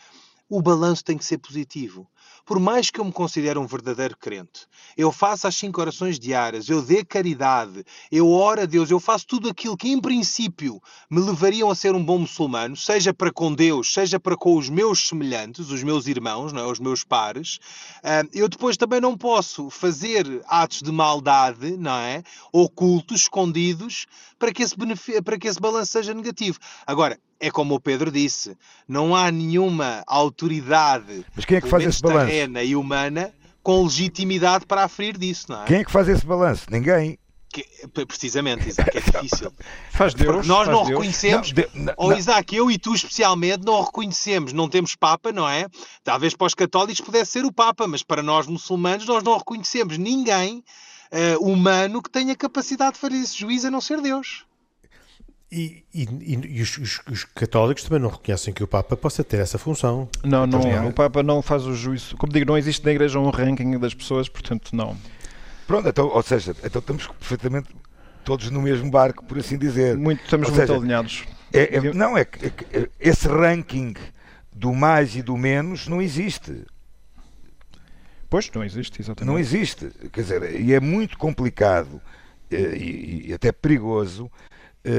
[0.49, 2.09] O balanço tem que ser positivo.
[2.45, 6.69] Por mais que eu me considere um verdadeiro crente, eu faço as cinco orações diárias,
[6.69, 11.19] eu dê caridade, eu oro a Deus, eu faço tudo aquilo que, em princípio, me
[11.19, 15.07] levariam a ser um bom muçulmano, seja para com Deus, seja para com os meus
[15.07, 16.71] semelhantes, os meus irmãos, não é?
[16.71, 17.59] os meus pares,
[18.03, 22.23] ah, eu depois também não posso fazer atos de maldade, não é?
[22.51, 24.05] Ocultos, escondidos,
[24.37, 24.75] para que esse,
[25.23, 26.59] para que esse balanço seja negativo.
[26.85, 31.83] Agora, é como o Pedro disse, não há nenhuma autoridade Mas quem é que faz
[31.85, 32.25] esse balanço?
[32.27, 35.65] terrena e humana com legitimidade para aferir disso, não é?
[35.65, 36.65] Quem é que faz esse balanço?
[36.71, 37.17] Ninguém.
[37.51, 37.65] Que-
[38.05, 39.51] precisamente, Isaac, é difícil.
[39.91, 40.31] Faz Deus.
[40.35, 40.89] Porque nós faz não Deus.
[40.89, 42.17] reconhecemos, Não, ou não.
[42.17, 45.65] Isaac, eu e tu especialmente, não reconhecemos, não temos Papa, não é?
[46.03, 49.97] Talvez para os católicos pudesse ser o Papa, mas para nós muçulmanos nós não reconhecemos
[49.97, 50.63] ninguém
[51.11, 54.45] eh, humano que tenha capacidade de fazer esse juízo a não ser Deus.
[55.51, 59.23] E, e- e- e os, os- os católicos também não reconhecem que o Papa possa
[59.23, 60.07] ter essa função.
[60.23, 62.15] Não, não, o Papa não faz o juízo.
[62.17, 64.95] Como digo, não existe na Igreja um ranking das pessoas, portanto, não.
[65.65, 67.69] Pronto, então, ou seja, então estamos perfeitamente
[68.23, 69.97] todos no mesmo barco, por assim dizer.
[69.97, 71.23] Muito, estamos Ou muito seja, alinhados.
[71.51, 73.95] É- é- não, é que é que esse ranking
[74.53, 76.63] do mais e do menos não existe.
[78.29, 79.31] Pois, não existe, exatamente.
[79.31, 79.89] Não existe.
[80.13, 81.99] Quer dizer, e é muito complicado
[82.51, 84.29] eh, e, e até perigoso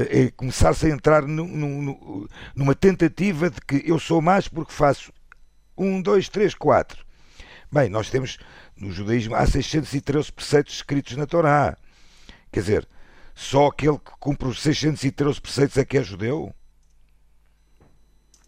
[0.09, 5.11] é começar-se a entrar nu- nu- numa tentativa de que eu sou mais porque faço
[5.77, 7.05] um, dois, três, quatro.
[7.71, 8.37] Bem, nós temos
[8.77, 11.77] no judaísmo há 613 preceitos escritos na Torá.
[12.51, 12.87] Quer dizer,
[13.33, 16.53] só aquele que cumpre os 613 preceitos é que é judeu?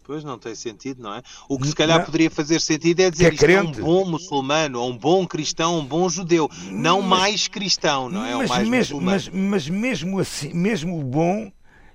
[0.04, 1.22] Pois não tem sentido, não é?
[1.48, 2.04] O que se calhar não.
[2.04, 5.78] poderia fazer sentido é dizer Que é é um bom muçulmano, ou um bom cristão,
[5.78, 8.34] um bom judeu, não Mas- mais cristão, não é?
[8.36, 11.50] Mas, mais mesmo, mas, mas mesmo assim, mesmo o bom,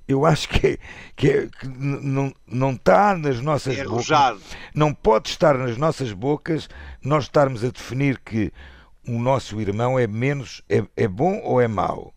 [0.08, 0.78] eu acho que, é-
[1.15, 3.91] que, é- que não, não está nas nossas É bocas.
[3.91, 4.41] arrojado.
[4.74, 6.67] Não pode estar nas nossas bocas
[7.04, 8.52] nós estarmos a definir que
[9.08, 12.12] o nosso irmão é menos, é, é bom ou é mau.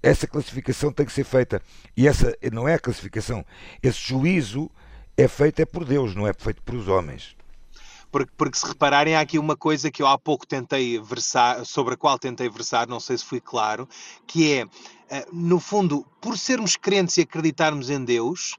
[0.00, 1.60] Essa classificação tem que ser feita.
[1.96, 3.44] E essa não é a classificação.
[3.82, 4.70] Esse juízo
[5.16, 7.36] é feito é por Deus, não é feito por os homens.
[8.10, 11.94] Porque, porque se repararem, há aqui uma coisa que eu há pouco tentei versar, sobre
[11.94, 13.88] a qual tentei versar, não sei se fui claro,
[14.26, 14.66] que é,
[15.10, 18.56] eh, no fundo, por sermos crentes e acreditarmos em Deus,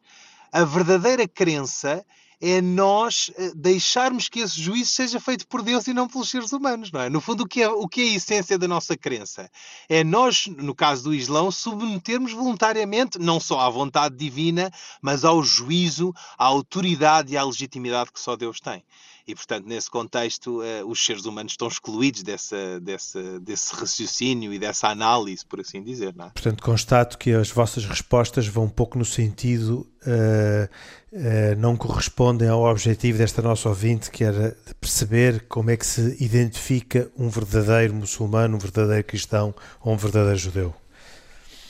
[0.52, 2.06] a verdadeira crença
[2.42, 6.52] é nós eh, deixarmos que esse juízo seja feito por Deus e não pelos seres
[6.52, 7.10] humanos, não é?
[7.10, 9.50] No fundo, o que é, o que é a essência da nossa crença?
[9.90, 14.72] É nós, no caso do Islão, submetermos voluntariamente, não só à vontade divina,
[15.02, 18.84] mas ao juízo, à autoridade e à legitimidade que só Deus tem.
[19.28, 24.60] E, portanto, nesse contexto, uh, os seres humanos estão excluídos dessa, dessa, desse raciocínio e
[24.60, 26.10] dessa análise, por assim dizer.
[26.10, 26.30] É?
[26.30, 29.88] Portanto, constato que as vossas respostas vão um pouco no sentido.
[30.06, 30.70] Uh,
[31.12, 36.16] uh, não correspondem ao objetivo desta nossa ouvinte, que era perceber como é que se
[36.24, 40.76] identifica um verdadeiro muçulmano, um verdadeiro cristão ou um verdadeiro judeu.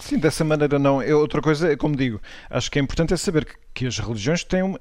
[0.05, 1.01] Sim, dessa maneira não.
[1.01, 3.97] Eu, outra coisa, é como digo, acho que é importante é saber que, que as
[3.97, 4.79] religiões têm uma,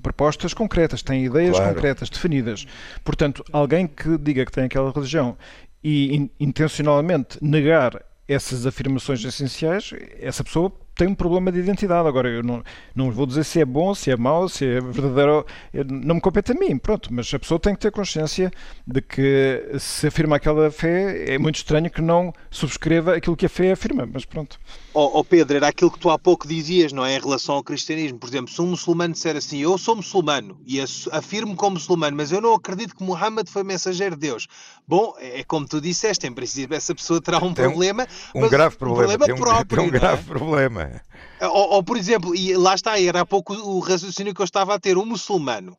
[0.00, 1.74] propostas concretas, têm ideias claro.
[1.74, 2.64] concretas, definidas.
[3.02, 5.36] Portanto, alguém que diga que tem aquela religião
[5.82, 10.72] e in, intencionalmente negar essas afirmações essenciais, essa pessoa
[11.02, 12.06] tem um problema de identidade.
[12.06, 12.62] Agora, eu não,
[12.94, 15.44] não vou dizer se é bom, se é mau, se é verdadeiro.
[15.88, 17.12] Não me compete a mim, pronto.
[17.12, 18.52] Mas a pessoa tem que ter consciência
[18.86, 23.48] de que se afirma aquela fé, é muito estranho que não subscreva aquilo que a
[23.48, 24.08] fé afirma.
[24.10, 24.60] Mas pronto.
[24.94, 27.16] Oh, oh Pedro, era aquilo que tu há pouco dizias, não é?
[27.16, 28.18] Em relação ao cristianismo.
[28.18, 32.30] Por exemplo, se um muçulmano disser assim, eu sou muçulmano e afirmo como muçulmano, mas
[32.30, 34.46] eu não acredito que Muhammad foi mensageiro de Deus.
[34.86, 38.06] Bom, é, é como tu disseste, em princípio essa pessoa terá um tem problema.
[38.34, 39.14] Um, grave problema.
[39.14, 39.82] Um problema um, próprio.
[39.82, 40.24] um grave é?
[40.24, 40.91] problema.
[41.40, 44.74] Ou, ou, por exemplo, e lá está, era há pouco o raciocínio que eu estava
[44.74, 45.76] a ter, um muçulmano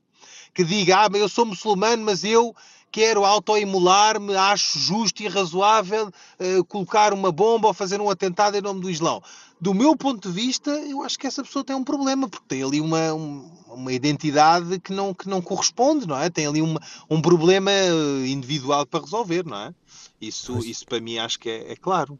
[0.54, 2.56] que diga, ah, eu sou muçulmano, mas eu
[2.92, 8.62] quero autoimular-me, acho justo e razoável uh, colocar uma bomba ou fazer um atentado em
[8.62, 9.22] nome do Islão.
[9.60, 12.62] Do meu ponto de vista, eu acho que essa pessoa tem um problema, porque tem
[12.62, 16.30] ali uma, um, uma identidade que não, que não corresponde, não é?
[16.30, 19.74] Tem ali uma, um problema eh, individual para resolver, não é?
[20.22, 22.20] Isso, isso para mim acho que é, é claro.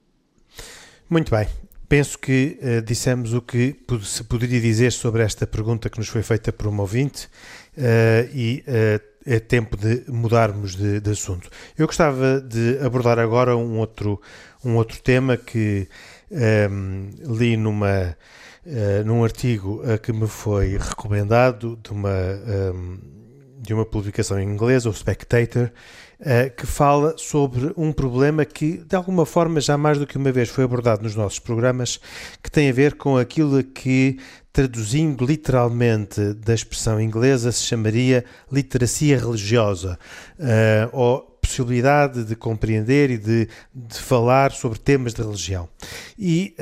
[1.10, 1.48] Muito bem.
[1.94, 6.24] Penso que uh, dissemos o que se poderia dizer sobre esta pergunta que nos foi
[6.24, 7.28] feita por um ouvinte
[7.78, 11.52] uh, e uh, é tempo de mudarmos de, de, assunto.
[11.78, 14.20] Eu gostava de abordar agora um outro,
[14.66, 15.88] um outro tema que
[16.32, 18.18] um, ehm, li numa,
[19.06, 23.14] num artigo que me foi recomendado de uma, um, ehm,
[23.64, 25.72] de uma publicação em inglês, o Spectator, uh,
[26.56, 30.50] que fala sobre um problema que, de alguma forma, já mais do que uma vez
[30.50, 32.00] foi abordado nos nossos programas,
[32.42, 34.18] que tem a ver com aquilo que,
[34.54, 39.98] traduzindo literalmente da expressão inglesa, se chamaria literacia religiosa,
[40.40, 45.68] uh, ou possibilidade de compreender e de, de falar sobre temas de religião.
[46.18, 46.56] E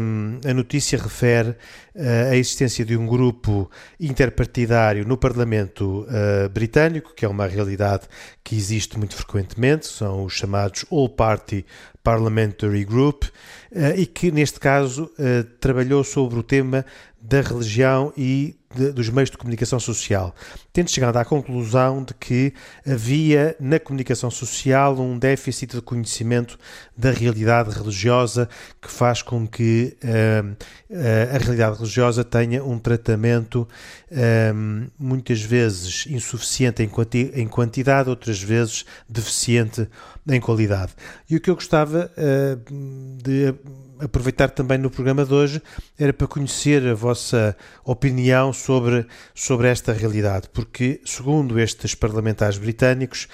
[0.00, 7.14] um, a notícia refere uh, a existência de um grupo interpartidário no Parlamento uh, britânico,
[7.14, 8.08] que é uma realidade
[8.42, 11.64] que existe muito frequentemente, são os chamados All Party
[12.04, 15.10] Parliamentary Group, uh, e que neste caso
[15.58, 16.86] trabalhou sobre o tema
[17.20, 20.34] da religião e de, dos meios de comunicação social,
[20.72, 22.52] tendo chegado à conclusão de que
[22.86, 26.58] havia na comunicação social um déficit de conhecimento
[26.96, 28.48] da realidade religiosa
[28.80, 30.56] que faz com que uh,
[31.34, 33.68] a realidade religiosa tenha um tratamento
[34.10, 39.88] uh, muitas vezes insuficiente em, quanti em, quantidade, outras vezes deficiente
[40.28, 40.92] em qualidade.
[41.28, 42.10] E o que eu gostava
[43.22, 43.54] de
[44.00, 45.62] aproveitar também no programa de hoje
[45.98, 53.28] era para conhecer a vossa opinião sobre, sobre esta realidade, porque, segundo estes parlamentares britânicos,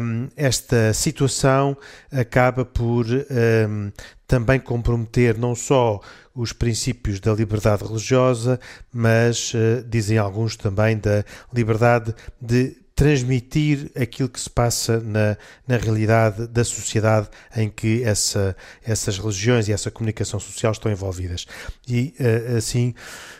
[0.00, 1.76] um, esta situação
[2.10, 3.92] acaba por um,
[4.26, 6.00] também comprometer não só
[6.34, 8.58] os princípios da liberdade religiosa,
[8.92, 15.76] mas, uh, dizem alguns também, da liberdade de transmitir aquilo que se passa na, na
[15.76, 21.46] realidade da sociedade em que essa, essas religiões e essa comunicação social estão envolvidas.
[21.88, 22.94] E uh, assim,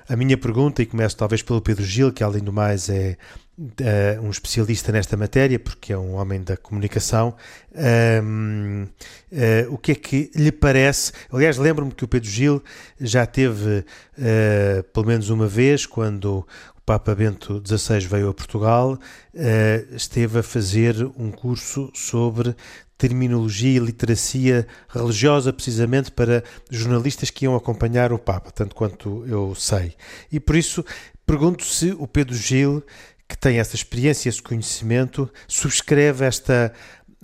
[0.08, 3.16] a minha pergunta, e começo talvez pelo Pedro Gil, que além do mais é
[3.56, 7.36] Uh, um especialista nesta matéria, porque é um homem da comunicação.
[7.72, 11.12] uh, o que é que lhe parece?
[11.32, 12.64] Aliás, lembro-me que o Pedro Gil
[13.00, 13.84] já teve,
[14.18, 16.44] uh, pelo menos uma vez, quando
[16.84, 18.98] Papa Bento XVI veio a Portugal,
[19.34, 22.54] eh, esteve a fazer um curso sobre
[22.98, 29.54] terminologia e literacia religiosa, precisamente para jornalistas que iam acompanhar o Papa, tanto quanto eu
[29.54, 29.94] sei.
[30.30, 30.84] E por isso
[31.26, 32.82] pergunto se o Pedro Gil,
[33.26, 36.72] que tem essa experiência, esse conhecimento, subscreve esta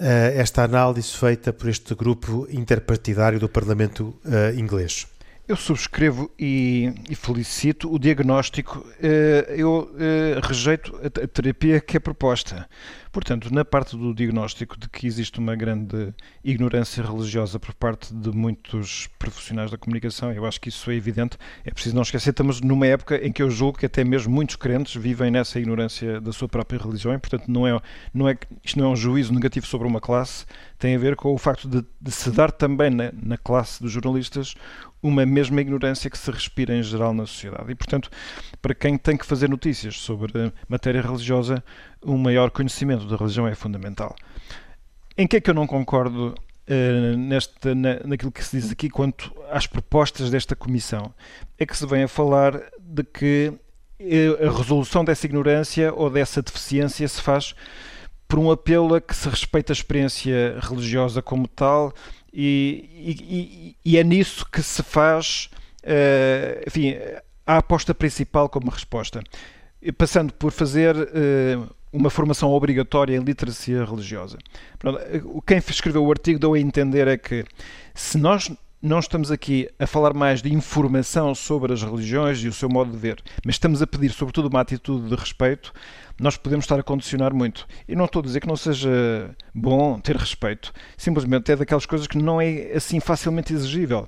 [0.02, 5.06] eh, esta análise feita por este grupo interpartidário do Parlamento uh, inglês.
[5.50, 8.86] Eu subscrevo e, e, felicito o diagnóstico.
[9.02, 12.68] Eh, eu eh, rejeito a terapia que é proposta.
[13.12, 18.30] Portanto, na parte do diagnóstico de que existe uma grande ignorância religiosa por parte de
[18.30, 21.36] muitos profissionais da comunicação, eu acho que isso é evidente.
[21.64, 24.54] É preciso não esquecer, estamos numa época em que eu julgo que até mesmo muitos
[24.56, 27.80] crentes vivem nessa ignorância da sua própria religião e, portanto, não é,
[28.14, 30.46] não é, isto não é um juízo negativo sobre uma classe,
[30.78, 33.90] tem a ver com o facto de, de se dar também na, na classe dos
[33.90, 34.54] jornalistas
[35.02, 37.70] uma mesma ignorância que se respira em geral na sociedade.
[37.72, 38.10] E, portanto,
[38.60, 41.64] para quem tem que fazer notícias sobre matéria religiosa,
[42.04, 44.14] um maior conhecimento da religião é fundamental.
[45.16, 48.88] Em que é que eu não concordo uh, nesta, na, naquilo que se diz aqui
[48.88, 51.12] quanto às propostas desta comissão?
[51.58, 53.52] É que se vem a falar de que
[53.98, 57.54] eh, a resolução dessa ignorância ou dessa deficiência se faz
[58.26, 61.92] por um apelo a que se respeite a experiência religiosa como tal
[62.32, 65.50] e, e, e é nisso que se faz,
[65.82, 66.94] uh, enfim,
[67.46, 69.22] a aposta principal como resposta.
[69.96, 74.38] Passando por fazer uh, uma formação obrigatória em literacia religiosa.
[74.78, 75.00] Pronto,
[75.46, 77.44] quem escreveu o artigo deu a entender é que
[77.94, 78.50] se nós
[78.82, 82.90] não estamos aqui a falar mais de informação sobre as religiões e o seu modo
[82.90, 85.72] de ver, mas estamos a pedir, sobretudo, uma atitude de respeito,
[86.18, 87.66] nós podemos estar a condicionar muito.
[87.86, 92.06] E não estou a dizer que não seja bom ter respeito, simplesmente é daquelas coisas
[92.06, 94.06] que não é assim facilmente exigível.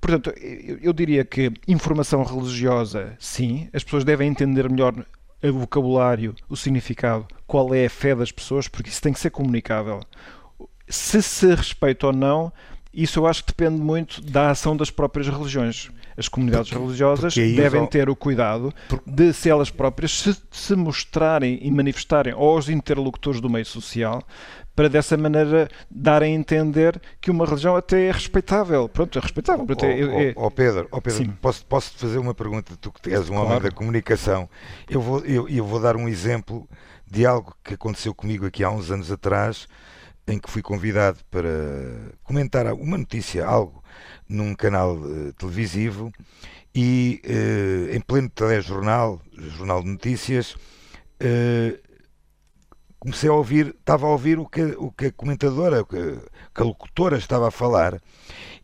[0.00, 4.94] Portanto, eu diria que informação religiosa, sim, as pessoas devem entender melhor
[5.42, 9.30] o vocabulário, o significado, qual é a fé das pessoas, porque isso tem que ser
[9.30, 10.00] comunicável.
[10.88, 12.52] Se se respeita ou não,
[12.92, 15.90] isso eu acho que depende muito da ação das próprias religiões.
[16.16, 18.74] As comunidades porque, religiosas porque devem ter o cuidado
[19.06, 24.26] de, se elas próprias se, se mostrarem e manifestarem aos interlocutores do meio social,
[24.78, 28.88] para dessa maneira darem a entender que uma religião até é respeitável.
[28.88, 29.66] Pronto, é respeitável.
[29.68, 32.76] Ó oh, é, oh, oh, Pedro, oh Pedro posso, posso te fazer uma pergunta?
[32.80, 33.48] Tu que és um claro.
[33.48, 34.48] homem da comunicação.
[34.88, 36.68] Eu vou, eu, eu vou dar um exemplo
[37.04, 39.66] de algo que aconteceu comigo aqui há uns anos atrás
[40.28, 41.50] em que fui convidado para
[42.22, 43.82] comentar uma notícia, algo,
[44.28, 46.12] num canal uh, televisivo
[46.72, 49.20] e uh, em pleno telejornal,
[49.56, 51.87] jornal de notícias, uh,
[52.98, 56.18] comecei a ouvir, estava a ouvir o que, o que a comentadora, o que,
[56.54, 58.00] que a locutora estava a falar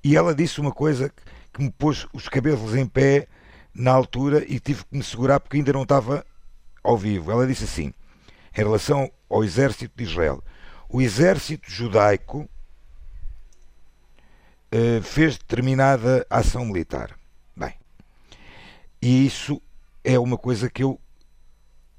[0.04, 1.08] e ela disse uma coisa
[1.52, 3.26] que, me pôs os cabelos em pé
[3.72, 6.26] na altura e tive que me segurar porque ainda não estava
[6.82, 7.30] ao vivo.
[7.30, 7.94] Ela disse assim, em
[8.52, 10.42] relação ao exército de Israel,
[10.88, 12.48] o exército judaico
[14.72, 17.16] uh, fez determinada ação militar.
[17.56, 17.74] Bem,
[19.00, 19.62] e isso
[20.02, 21.00] é uma coisa que eu.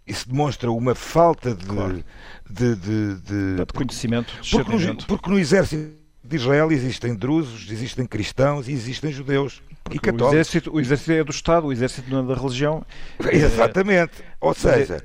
[0.05, 2.03] Isso demonstra uma falta de, claro.
[2.49, 4.33] de, de, de, de, conhecimento.
[4.51, 5.91] Porque no, porque no exército
[6.23, 9.61] de Israel existem drusos, existem cristãos e existem judeus.
[9.83, 10.31] Porque e católicos.
[10.31, 12.85] O exército, o exército é do Estado, o exército não é da religião.
[13.31, 14.13] Exatamente.
[14.39, 15.03] Ou seja,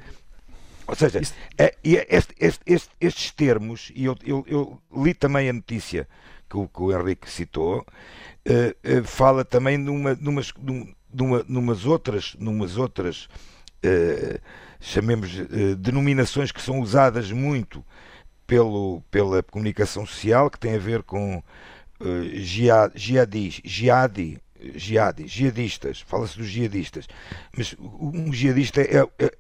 [0.90, 1.20] ou seja,
[1.56, 6.08] é, este, este, este, estes termos, e eu, eu, eu, li também a notícia
[6.48, 10.52] que o, que o Henrique citou, uh, uh, fala também numa, numas,
[11.12, 13.28] numa, numas outras, numas outras
[13.84, 14.40] uh,
[14.80, 15.30] chamemos
[15.78, 17.84] denominações que são usadas muito
[18.46, 21.42] pelo, pela comunicação social, que tem a ver com
[22.34, 24.38] jihad, jihadis, jihadi,
[24.74, 27.06] jihadi, jihadistas, fala-se dos jihadistas,
[27.56, 29.32] mas um jihadista é, é,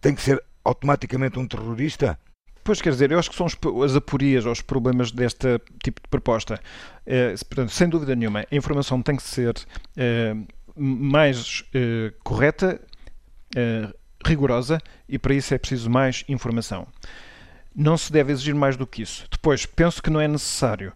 [0.00, 2.18] tem que ser automaticamente um terrorista?
[2.62, 6.08] Pois quer dizer, eu acho que são as aporias ou os problemas deste tipo de
[6.10, 6.60] proposta.
[7.06, 9.54] É, portanto, sem dúvida nenhuma, a informação tem que ser
[9.96, 10.36] é,
[10.76, 12.80] mais é, correta,
[14.26, 16.86] rigorosa e para isso é preciso mais informação.
[17.74, 19.26] Não se deve exigir mais do que isso.
[19.30, 20.92] Depois, penso que não é necessário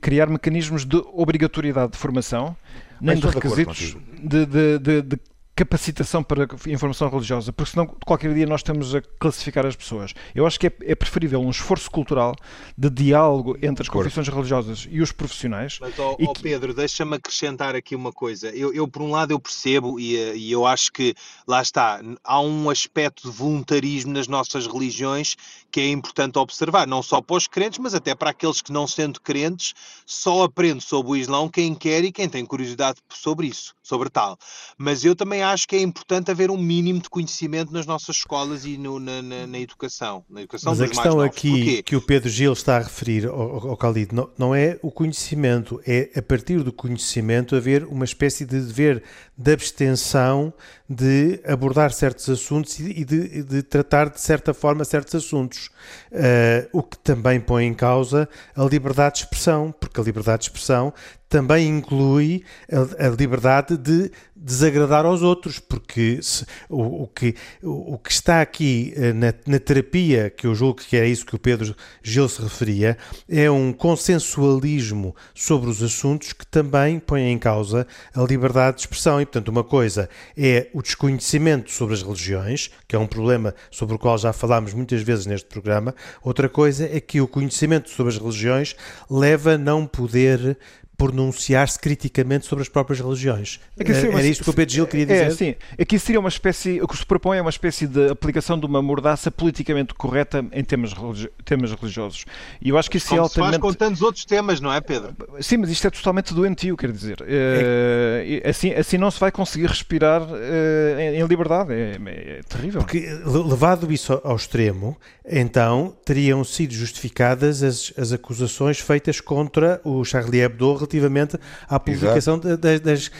[0.00, 2.56] criar mecanismos de obrigatoriedade de formação,
[3.00, 5.20] nem de requisitos de, de, de, de
[5.56, 10.12] capacitação para informação religiosa, porque senão qualquer dia nós estamos a classificar as pessoas.
[10.34, 12.36] Eu acho que é, é preferível um esforço cultural
[12.76, 15.78] de diálogo entre as confissões religiosas e os profissionais.
[15.80, 18.50] Mas, oh, oh Pedro, deixa-me acrescentar aqui uma coisa.
[18.50, 21.14] Eu, eu, por um lado, eu percebo e, eh, e eu acho que,
[21.48, 25.36] lá está, há um aspecto de voluntarismo nas nossas religiões
[25.70, 28.86] que é importante observar, não só para os crentes, mas até para aqueles que, não
[28.86, 33.74] sendo crentes, só aprendem sobre o Islão quem quer e quem tem curiosidade sobre isso,
[33.82, 34.38] sobre tal.
[34.76, 38.64] Mas eu também acho que é importante haver um mínimo de conhecimento nas nossas escolas
[38.64, 40.24] e no, na, na, na, educação.
[40.28, 43.76] Na educação Mas a questão aqui que o Pedro Gil está a referir ao, ao
[43.76, 48.60] Khalid não, não é o conhecimento, é a partir do conhecimento haver uma espécie de
[48.60, 49.02] dever
[49.36, 50.52] de abstenção
[50.88, 55.68] de abordar certos assuntos e de, de tratar de certa forma certos assuntos.
[56.12, 60.44] Uh, o que também põe em causa a liberdade de expressão, porque a liberdade de
[60.46, 60.94] expressão
[61.28, 67.94] também inclui a, a liberdade de desagradar aos outros, porque se, o, o, que, o,
[67.94, 71.34] o, que está aqui eh, na, na, terapia, que eu julgo que é isso que
[71.34, 72.96] o Pedro Gil se referia,
[73.28, 79.20] é um consensualismo sobre os assuntos que também põe em causa a liberdade de expressão.
[79.20, 83.96] E, portanto, uma coisa é o desconhecimento sobre as religiões, que é um problema sobre
[83.96, 88.12] o qual já falámos muitas vezes neste programa, outra coisa é que o conhecimento sobre
[88.12, 88.76] as religiões
[89.10, 90.58] leva a não poder
[90.96, 93.60] pronunciar-se criticamente sobre as próprias religiões.
[93.78, 95.26] É que Era isto que o Pedro Gil queria dizer?
[95.26, 95.54] É, sim.
[95.78, 98.80] Aqui seria uma espécie, o que se propõe é uma espécie de aplicação de uma
[98.80, 102.24] mordaça politicamente correta em temas, religi temas religiosos.
[102.62, 103.54] E eu acho que isso Como é altamente...
[103.54, 105.14] se faz com tantos outros temas, não é, Pedro?
[105.40, 107.18] Sim, mas isto é totalmente doentio, quer dizer.
[107.26, 108.42] É...
[108.48, 111.72] Assim, assim não se vai conseguir respirar eh, em liberdade.
[111.72, 112.80] É, é, terrível.
[112.80, 114.96] Porque, levado isso ao extremo,
[115.28, 122.38] então teriam sido justificadas as, as acusações feitas contra o Charlie Hebdo relativamente à publicação
[122.38, 123.10] das, das, das,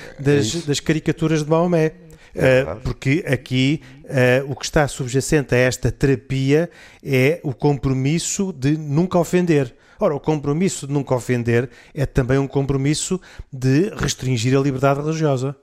[0.55, 1.93] é das, caricaturas de Maomé.
[2.37, 6.69] Uh, porque aqui uh, o que está subjacente a esta terapia
[7.03, 9.75] é o compromisso de nunca ofender.
[9.99, 13.19] Ora, o compromisso de nunca ofender é também um compromisso
[13.51, 15.57] de restringir a liberdade religiosa.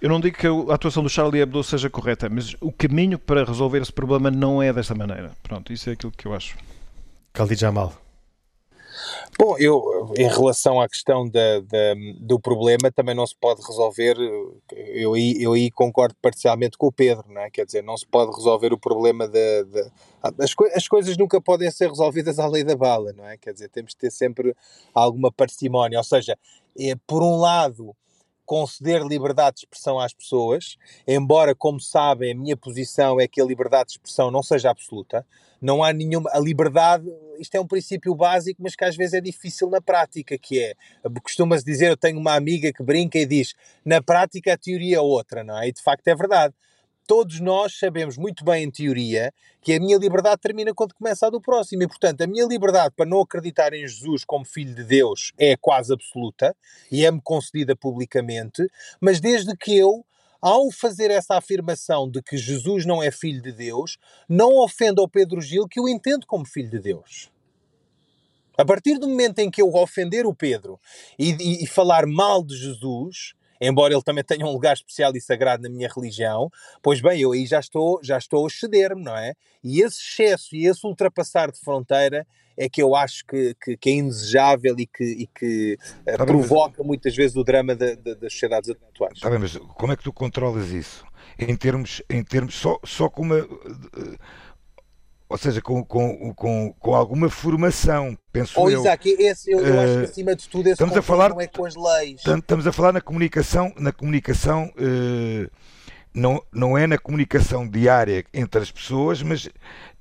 [0.00, 3.42] Eu não digo que a atuação do Charlie Hebdo seja correta, mas o caminho para
[3.42, 5.32] resolver esse problema não é desta maneira.
[5.42, 6.56] Pronto, isso é aquilo que eu acho.
[7.32, 8.03] Khalid Jamal.
[9.38, 14.16] Bom, eu, em relação à questão da, da, do problema, também não se pode resolver,
[14.72, 17.50] eu, eu aí concordo parcialmente com o Pedro, não é?
[17.50, 19.40] Quer dizer, não se pode resolver o problema da...
[20.22, 23.36] as, as coisas nunca podem ser resolvidas à lei da bala, não é?
[23.36, 24.54] Quer dizer, temos de ter sempre
[24.94, 26.38] alguma parcimónia, ou seja,
[26.78, 27.94] é, por um lado
[28.44, 30.76] conceder liberdade de expressão às pessoas,
[31.06, 35.26] embora, como sabem, a minha posição é que a liberdade de expressão não seja absoluta.
[35.60, 36.30] Não há nenhuma.
[36.32, 37.06] A liberdade,
[37.38, 40.74] isto é um princípio básico, mas que às vezes é difícil na prática, que é.
[41.22, 45.00] Costuma-se dizer, eu tenho uma amiga que brinca e diz, na prática a teoria é
[45.00, 45.68] outra, não é?
[45.68, 46.54] E de facto é verdade
[47.06, 51.30] todos nós sabemos muito bem, em teoria, que a minha liberdade termina quando começa a
[51.30, 51.82] do próximo.
[51.82, 55.56] E, portanto, a minha liberdade para não acreditar em Jesus como Filho de Deus é
[55.56, 56.56] quase absoluta
[56.90, 58.66] e é-me concedida publicamente,
[59.00, 60.04] mas desde que eu.
[60.46, 63.96] Ao fazer essa afirmação de que Jesus não é filho de Deus,
[64.28, 67.30] não ofenda ao Pedro Gil que eu entendo como filho de Deus.
[68.56, 70.78] A partir do momento em que eu ofender o Pedro
[71.18, 75.20] e, e, e falar mal de Jesus, embora ele também tenha um lugar especial e
[75.20, 76.50] sagrado na minha religião,
[76.82, 79.34] pois bem, eu aí já estou, já estou a ceder-me, não é?
[79.62, 82.26] E esse excesso e esse ultrapassar de fronteira
[82.56, 86.24] é que eu acho que, que, que é indesejável e que, e que uh, tá
[86.24, 86.86] provoca mas...
[86.86, 89.14] muitas vezes o drama de, de, das sociedades atuais.
[89.14, 91.04] Está bem, mas como é que tu controlas isso?
[91.38, 93.48] Em termos, em termos só, só com uma
[95.28, 98.80] ou seja, com, com, com, com alguma formação, penso oh, eu.
[98.80, 101.40] Isaac, esse, eu, eu uh, acho que acima de tudo esse estamos a falar, não
[101.40, 102.20] é com as leis.
[102.26, 105.50] Estamos a falar na comunicação, na comunicação uh,
[106.14, 109.48] não, não é na comunicação diária entre as pessoas, mas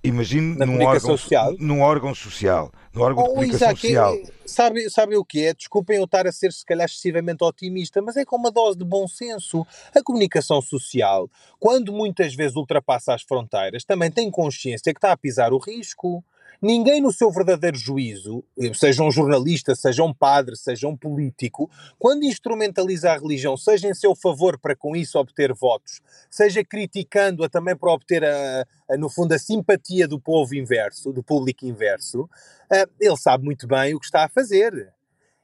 [0.04, 1.56] imagino num órgão, social.
[1.60, 2.72] num órgão social.
[2.94, 4.14] No órgão oh, de comunicação Isaac, social.
[4.14, 5.54] É, sabe, sabe o que é?
[5.56, 8.86] Desculpem eu estar a ser se calhar excessivamente otimista, mas é com uma dose de
[8.86, 9.66] bom senso.
[9.96, 11.28] A comunicação social,
[11.60, 16.24] quando muitas vezes ultrapassa as fronteiras, também tem consciência que está a pisar o risco.
[16.64, 18.42] Ninguém no seu verdadeiro juízo,
[18.74, 23.94] seja um jornalista, seja um padre, seja um político, quando instrumentaliza a religião, seja em
[23.94, 26.00] seu favor para com isso obter votos,
[26.32, 31.22] seja criticando-a também para obter, a, a, no fundo, a simpatia do povo inverso, do
[31.22, 32.30] público inverso,
[32.72, 34.94] a, ele sabe muito bem o que está a fazer.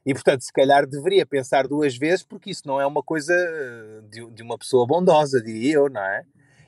[0.06, 3.34] E, portanto, se calhar deveria pensar duas vezes, porque isso não é uma coisa
[4.10, 6.22] de, de uma pessoa bondosa, diria eu, não é?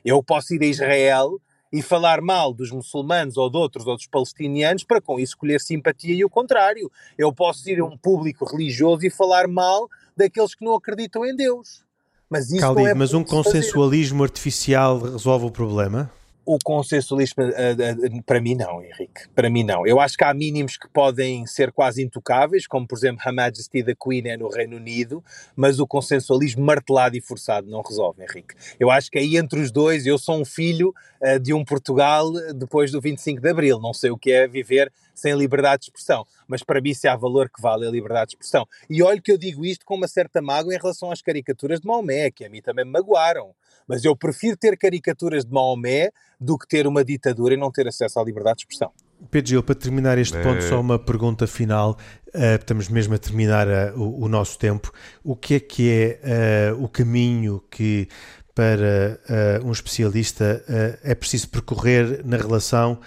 [0.05, 1.41] Eu posso ir a Israel
[1.73, 5.59] e falar mal dos muçulmanos ou de outros, ou dos palestinianos, para com isso escolher
[5.59, 6.91] simpatia e o contrário.
[7.17, 11.35] Eu posso ir a um público religioso e falar mal daqueles que não acreditam em
[11.35, 11.83] Deus.
[12.29, 14.31] Mas isso Khalid, não é mas um consensualismo fazer.
[14.31, 16.11] artificial resolve o problema?
[16.45, 19.87] O consensualismo, eh, eh, para mim não, Henrique, para mim não.
[19.87, 23.81] Eu acho que há mínimos que podem ser quase intocáveis, como por exemplo a Majesty
[23.81, 25.23] da Queen é no Reino Unido,
[25.55, 28.55] mas o consensualismo martelado e forçado não resolve, Henrique.
[28.79, 30.93] Eu acho que aí entre os dois, eu sou um filho
[31.41, 35.33] de um Portugal depois do 25 de Abril, não sei o que é viver sem
[35.35, 38.67] liberdade de expressão, mas para mim se há valor que vale a liberdade de expressão.
[38.89, 41.87] E olho que eu digo isto com uma certa mágoa em relação às caricaturas de
[41.87, 43.53] Maomé, que a mim também me magoaram.
[43.87, 46.09] Mas eu prefiro ter caricaturas de Maomé
[46.39, 48.91] do que ter uma ditadura e não ter acesso à liberdade de expressão.
[49.31, 51.97] Pedro Gil, para terminar este ponto, só uma pergunta final.
[52.33, 54.91] Uh, estamos mesmo a terminar uh, o, o, nosso tempo.
[55.23, 58.07] O que é que é uh, o caminho que
[58.55, 59.19] para
[59.63, 60.63] um especialista
[61.03, 62.99] é preciso percorrer na relação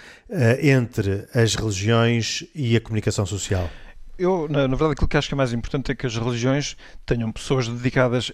[0.61, 3.69] entre as religiões e a comunicação social?
[4.17, 6.75] eu, na, na, verdade, aquilo que acho que é mais importante é que as religiões
[7.05, 8.33] tenham pessoas dedicadas uh,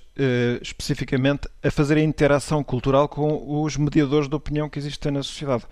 [0.61, 5.65] especificamente a fazer a interação cultural com os mediadores de opinião que existem na sociedade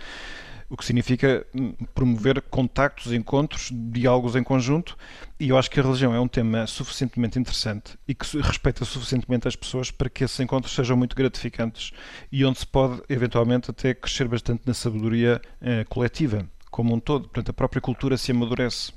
[0.71, 1.45] o que significa
[1.93, 4.97] promover contactos, encontros, diálogos em conjunto,
[5.37, 9.49] e eu acho que a religião é um tema suficientemente interessante e que respeita suficientemente
[9.49, 11.91] as pessoas para que esses encontros sejam muito gratificantes
[12.31, 17.23] e onde se pode, eventualmente, até crescer bastante na sabedoria eh, coletiva, como um todo.
[17.23, 18.93] Portanto, a própria cultura se amadurece.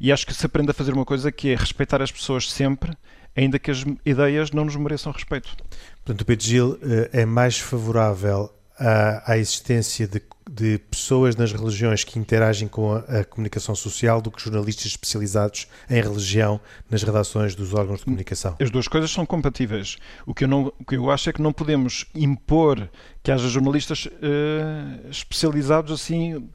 [0.00, 2.92] E acho que se aprende a fazer uma coisa que é respeitar as pessoas sempre,
[3.36, 5.56] ainda que as ideias não nos mereçam respeito.
[6.04, 10.20] Portanto, o Pedro Gil eh, é mais favorável à, à existência de,
[10.50, 15.68] de, pessoas nas religiões que interagem com a, a, comunicação social do que jornalistas especializados
[15.88, 16.60] em religião
[16.90, 18.56] nas redações dos órgãos de comunicação.
[18.60, 19.96] As duas coisas são compatíveis.
[20.26, 22.88] O que eu, não, o que eu acho é que não podemos impor
[23.22, 26.48] que haja jornalistas uh, especializados assim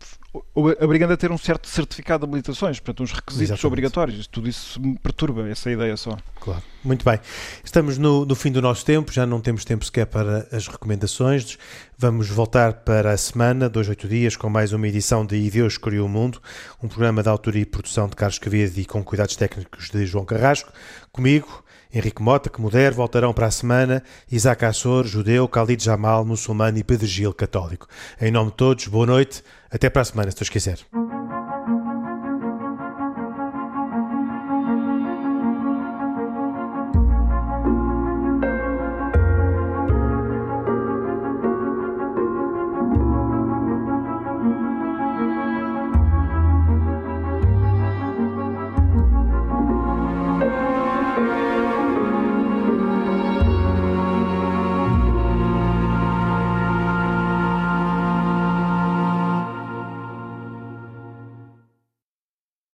[0.53, 3.67] obrigando a ter um certo certificado de habilitações, portanto, uns requisitos Exatamente.
[3.67, 4.27] obrigatórios.
[4.27, 6.17] Tudo isso me perturba, essa ideia só.
[6.39, 6.61] Claro.
[6.83, 7.19] Muito bem.
[7.63, 11.57] Estamos no, no, fim do nosso tempo, já não temos tempo sequer para as recomendações.
[11.97, 15.77] Vamos voltar para a semana, dois, oito dias, com mais uma edição de E Deus
[15.77, 16.41] Criou o Mundo,
[16.81, 20.25] um programa de autoria e produção de Carlos Cavide e com cuidados técnicos de João
[20.25, 20.71] Carrasco.
[21.11, 26.77] Comigo, Henrique Mota, que muder, voltarão para a semana Isaac Assor, judeu, Khalid Jamal, muçulmano
[26.77, 27.87] e Pedro Gil, católico.
[28.21, 30.79] Em nome de todos, boa noite, até para a semana, se tu quiser.